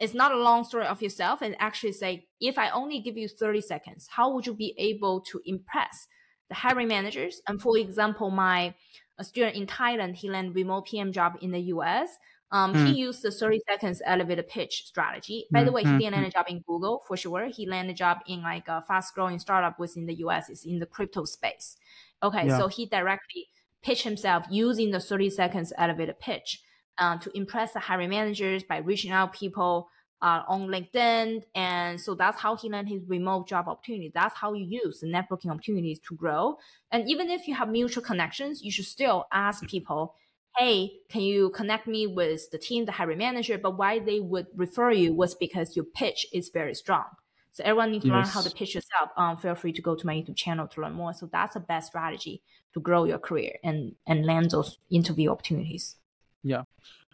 It's 0.00 0.14
not 0.14 0.32
a 0.32 0.38
long 0.38 0.64
story 0.64 0.86
of 0.86 1.02
yourself 1.02 1.42
and 1.42 1.56
actually 1.58 1.92
say, 1.92 2.28
if 2.40 2.56
I 2.56 2.70
only 2.70 3.00
give 3.00 3.16
you 3.16 3.28
30 3.28 3.60
seconds, 3.60 4.08
how 4.10 4.32
would 4.32 4.46
you 4.46 4.54
be 4.54 4.74
able 4.78 5.20
to 5.22 5.40
impress 5.44 6.06
the 6.48 6.54
hiring 6.54 6.88
managers? 6.88 7.42
And 7.48 7.60
for 7.60 7.76
example, 7.76 8.30
my 8.30 8.74
a 9.18 9.24
student 9.24 9.56
in 9.56 9.66
Thailand, 9.66 10.14
he 10.14 10.30
landed 10.30 10.54
remote 10.54 10.86
PM 10.86 11.12
job 11.12 11.36
in 11.42 11.50
the 11.50 11.60
US. 11.74 12.10
Um, 12.50 12.72
mm. 12.72 12.86
He 12.86 13.00
used 13.00 13.22
the 13.22 13.30
30 13.30 13.60
seconds 13.68 14.00
elevator 14.06 14.42
pitch 14.42 14.84
strategy. 14.86 15.46
By 15.50 15.64
the 15.64 15.72
way, 15.72 15.82
he 15.82 15.98
didn't 15.98 16.14
land 16.14 16.26
a 16.26 16.30
job 16.30 16.46
in 16.48 16.60
Google 16.60 17.02
for 17.06 17.16
sure. 17.16 17.46
He 17.46 17.66
landed 17.66 17.92
a 17.92 17.96
job 17.96 18.18
in 18.26 18.42
like 18.42 18.68
a 18.68 18.80
fast 18.82 19.14
growing 19.14 19.38
startup 19.38 19.78
within 19.78 20.06
the 20.06 20.14
US. 20.24 20.48
It's 20.48 20.64
in 20.64 20.78
the 20.78 20.86
crypto 20.86 21.24
space. 21.24 21.76
Okay, 22.22 22.46
yeah. 22.46 22.56
so 22.56 22.68
he 22.68 22.86
directly 22.86 23.48
pitched 23.82 24.04
himself 24.04 24.44
using 24.50 24.92
the 24.92 25.00
30 25.00 25.30
seconds 25.30 25.72
elevator 25.76 26.14
pitch 26.14 26.62
uh, 26.98 27.18
to 27.18 27.36
impress 27.36 27.72
the 27.72 27.80
hiring 27.80 28.10
managers 28.10 28.62
by 28.62 28.78
reaching 28.78 29.10
out 29.10 29.32
people 29.32 29.88
uh, 30.20 30.42
on 30.48 30.68
LinkedIn. 30.68 31.42
And 31.54 32.00
so 32.00 32.14
that's 32.14 32.40
how 32.40 32.56
he 32.56 32.68
landed 32.68 32.92
his 32.92 33.08
remote 33.08 33.48
job 33.48 33.68
opportunity. 33.68 34.10
That's 34.12 34.36
how 34.36 34.52
you 34.52 34.64
use 34.64 35.00
the 35.00 35.06
networking 35.06 35.50
opportunities 35.50 36.00
to 36.08 36.14
grow. 36.16 36.58
And 36.90 37.08
even 37.08 37.30
if 37.30 37.46
you 37.46 37.54
have 37.54 37.68
mutual 37.68 38.02
connections, 38.02 38.62
you 38.62 38.72
should 38.72 38.86
still 38.86 39.26
ask 39.32 39.66
people, 39.66 40.14
hey, 40.56 40.92
can 41.08 41.22
you 41.22 41.50
connect 41.50 41.86
me 41.86 42.06
with 42.06 42.50
the 42.50 42.58
team, 42.58 42.84
the 42.84 42.92
hiring 42.92 43.18
manager? 43.18 43.58
But 43.58 43.78
why 43.78 44.00
they 44.00 44.18
would 44.18 44.46
refer 44.56 44.90
you 44.90 45.14
was 45.14 45.34
because 45.34 45.76
your 45.76 45.84
pitch 45.84 46.26
is 46.32 46.48
very 46.48 46.74
strong. 46.74 47.04
So 47.52 47.64
everyone 47.64 47.90
needs 47.90 48.04
to 48.04 48.08
yes. 48.08 48.14
learn 48.14 48.26
how 48.26 48.40
to 48.40 48.54
pitch 48.54 48.74
yourself. 48.74 49.10
Um, 49.16 49.36
feel 49.36 49.54
free 49.54 49.72
to 49.72 49.82
go 49.82 49.96
to 49.96 50.06
my 50.06 50.14
YouTube 50.14 50.36
channel 50.36 50.68
to 50.68 50.80
learn 50.80 50.92
more. 50.92 51.12
So 51.12 51.28
that's 51.32 51.54
the 51.54 51.60
best 51.60 51.88
strategy 51.88 52.42
to 52.74 52.80
grow 52.80 53.04
your 53.04 53.18
career 53.18 53.56
and 53.64 53.94
and 54.06 54.26
land 54.26 54.50
those 54.50 54.78
interview 54.90 55.30
opportunities. 55.30 55.96
Yeah. 56.42 56.62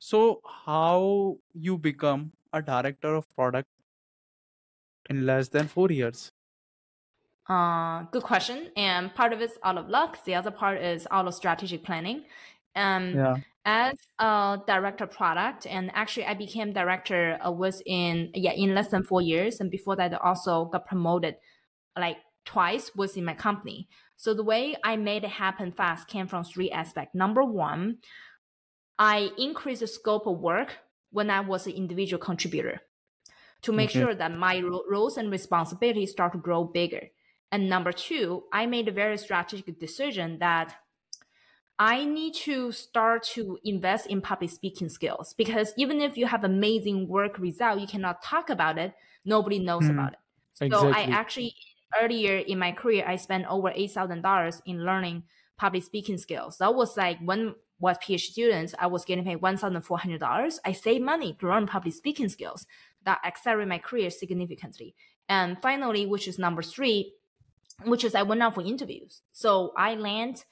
So 0.00 0.40
how 0.66 1.36
you 1.52 1.78
become 1.78 2.32
a 2.52 2.62
director 2.62 3.14
of 3.14 3.26
product 3.34 3.68
in 5.10 5.26
less 5.26 5.48
than 5.48 5.68
four 5.68 5.90
years? 5.90 6.30
Uh, 7.48 8.04
good 8.10 8.22
question. 8.22 8.70
And 8.76 9.14
part 9.14 9.32
of 9.32 9.40
it's 9.40 9.58
out 9.62 9.76
of 9.76 9.88
luck. 9.88 10.24
The 10.24 10.34
other 10.34 10.50
part 10.50 10.80
is 10.80 11.06
out 11.10 11.26
of 11.26 11.34
strategic 11.34 11.84
planning. 11.84 12.24
Um, 12.74 13.14
yeah 13.14 13.36
as 13.64 13.94
a 14.18 14.58
director 14.66 15.06
product 15.06 15.66
and 15.66 15.90
actually 15.94 16.26
i 16.26 16.34
became 16.34 16.72
director 16.72 17.38
uh, 17.44 17.50
within 17.50 18.30
yeah 18.34 18.52
in 18.52 18.74
less 18.74 18.88
than 18.88 19.02
four 19.02 19.22
years 19.22 19.60
and 19.60 19.70
before 19.70 19.96
that 19.96 20.12
I 20.12 20.18
also 20.18 20.66
got 20.66 20.86
promoted 20.86 21.36
like 21.98 22.18
twice 22.44 22.90
was 22.94 23.16
in 23.16 23.24
my 23.24 23.34
company 23.34 23.88
so 24.16 24.34
the 24.34 24.44
way 24.44 24.76
i 24.84 24.96
made 24.96 25.24
it 25.24 25.30
happen 25.30 25.72
fast 25.72 26.08
came 26.08 26.26
from 26.26 26.44
three 26.44 26.70
aspects 26.70 27.14
number 27.14 27.42
one 27.42 27.98
i 28.98 29.30
increased 29.38 29.80
the 29.80 29.86
scope 29.86 30.26
of 30.26 30.38
work 30.38 30.78
when 31.10 31.30
i 31.30 31.40
was 31.40 31.66
an 31.66 31.72
individual 31.72 32.20
contributor 32.20 32.80
to 33.62 33.72
make 33.72 33.90
okay. 33.90 34.00
sure 34.00 34.14
that 34.14 34.36
my 34.36 34.60
ro- 34.60 34.84
roles 34.90 35.16
and 35.16 35.30
responsibilities 35.30 36.10
start 36.10 36.32
to 36.32 36.38
grow 36.38 36.64
bigger 36.64 37.08
and 37.52 37.68
number 37.68 37.92
two 37.92 38.44
i 38.52 38.66
made 38.66 38.88
a 38.88 38.92
very 38.92 39.18
strategic 39.18 39.78
decision 39.78 40.38
that 40.38 40.76
I 41.78 42.04
need 42.04 42.34
to 42.34 42.70
start 42.70 43.24
to 43.34 43.58
invest 43.64 44.06
in 44.06 44.20
public 44.20 44.50
speaking 44.50 44.88
skills 44.88 45.34
because 45.34 45.72
even 45.76 46.00
if 46.00 46.16
you 46.16 46.26
have 46.26 46.44
amazing 46.44 47.08
work 47.08 47.38
result, 47.38 47.80
you 47.80 47.86
cannot 47.86 48.22
talk 48.22 48.48
about 48.48 48.78
it. 48.78 48.94
Nobody 49.24 49.58
knows 49.58 49.84
mm, 49.84 49.90
about 49.90 50.12
it. 50.12 50.18
So 50.54 50.66
exactly. 50.66 50.92
I 50.92 51.16
actually 51.16 51.54
earlier 52.00 52.38
in 52.38 52.58
my 52.58 52.72
career, 52.72 53.04
I 53.06 53.16
spent 53.16 53.46
over 53.50 53.72
eight 53.74 53.90
thousand 53.90 54.22
dollars 54.22 54.62
in 54.66 54.84
learning 54.84 55.24
public 55.56 55.82
speaking 55.82 56.18
skills. 56.18 56.58
That 56.58 56.74
was 56.74 56.96
like 56.96 57.18
when 57.20 57.56
was 57.84 57.96
PhD 57.98 58.20
students, 58.20 58.74
I 58.78 58.86
was 58.94 59.04
getting 59.04 59.24
paid 59.24 59.42
one 59.48 59.56
thousand 59.56 59.82
four 59.82 59.98
hundred 59.98 60.20
dollars. 60.20 60.54
I 60.64 60.72
saved 60.72 61.04
money 61.04 61.30
to 61.38 61.48
learn 61.48 61.66
public 61.66 61.94
speaking 61.94 62.30
skills 62.36 62.66
that 63.04 63.20
accelerated 63.24 63.68
my 63.68 63.78
career 63.78 64.10
significantly. 64.10 64.94
And 65.28 65.56
finally, 65.66 66.06
which 66.06 66.26
is 66.26 66.38
number 66.38 66.62
three, 66.62 66.98
which 67.84 68.04
is 68.04 68.14
I 68.14 68.22
went 68.22 68.42
out 68.42 68.54
for 68.54 68.62
interviews. 68.62 69.22
So 69.32 69.72
I 69.76 69.94
land 69.94 70.44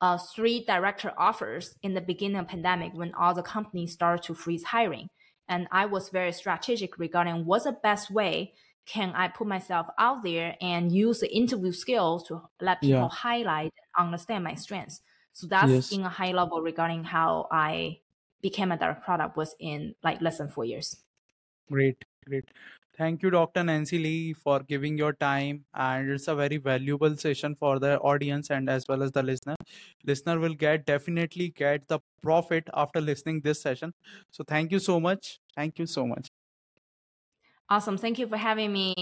uh, 0.00 0.18
three 0.34 0.64
director 0.64 1.12
offers 1.16 1.74
in 1.82 1.94
the 1.94 2.00
beginning 2.00 2.40
of 2.40 2.48
pandemic 2.48 2.92
when 2.94 3.14
all 3.14 3.34
the 3.34 3.42
companies 3.56 3.92
started 3.92 4.22
to 4.26 4.34
freeze 4.34 4.64
hiring. 4.64 5.08
And 5.48 5.68
I 5.70 5.86
was 5.86 6.08
very 6.08 6.32
strategic 6.32 6.98
regarding 6.98 7.44
what's 7.44 7.64
the 7.64 7.72
best 7.72 8.10
way 8.10 8.54
can 8.86 9.12
I 9.14 9.28
put 9.28 9.46
myself 9.46 9.86
out 9.98 10.22
there 10.22 10.56
and 10.60 10.90
use 10.90 11.20
the 11.20 11.32
interview 11.32 11.72
skills 11.72 12.26
to 12.28 12.42
let 12.60 12.80
people 12.80 13.02
yeah. 13.02 13.08
highlight 13.08 13.72
and 13.96 14.06
understand 14.06 14.42
my 14.42 14.54
strengths. 14.54 15.02
So 15.32 15.46
that's 15.46 15.70
yes. 15.70 15.92
in 15.92 16.02
a 16.02 16.08
high 16.08 16.32
level 16.32 16.60
regarding 16.60 17.04
how 17.04 17.48
I 17.50 18.00
became 18.42 18.72
a 18.72 18.76
direct 18.76 19.04
product 19.04 19.36
was 19.36 19.54
in 19.58 19.94
like 20.02 20.20
less 20.20 20.38
than 20.38 20.48
four 20.48 20.64
years. 20.64 20.96
Great, 21.70 22.04
great. 22.26 22.44
Thank 22.96 23.22
you, 23.22 23.30
Dr. 23.30 23.64
Nancy 23.64 23.98
Li, 23.98 24.32
for 24.34 24.60
giving 24.60 24.98
your 24.98 25.14
time. 25.14 25.64
And 25.72 26.10
it's 26.10 26.28
a 26.28 26.34
very 26.34 26.58
valuable 26.58 27.16
session 27.16 27.54
for 27.54 27.78
the 27.78 27.98
audience 28.00 28.50
and 28.50 28.68
as 28.68 28.84
well 28.88 29.02
as 29.02 29.12
the 29.12 29.22
listener. 29.22 29.56
Listener 30.04 30.38
will 30.38 30.54
get 30.54 30.84
definitely 30.84 31.48
get 31.48 31.88
the 31.88 32.00
profit 32.20 32.68
after 32.74 33.00
listening 33.00 33.40
this 33.40 33.62
session. 33.62 33.94
So 34.30 34.44
thank 34.44 34.70
you 34.70 34.78
so 34.78 35.00
much. 35.00 35.38
Thank 35.56 35.78
you 35.78 35.86
so 35.86 36.06
much. 36.06 36.28
Awesome. 37.70 37.96
Thank 37.96 38.18
you 38.18 38.26
for 38.26 38.36
having 38.36 38.72
me. 38.72 38.94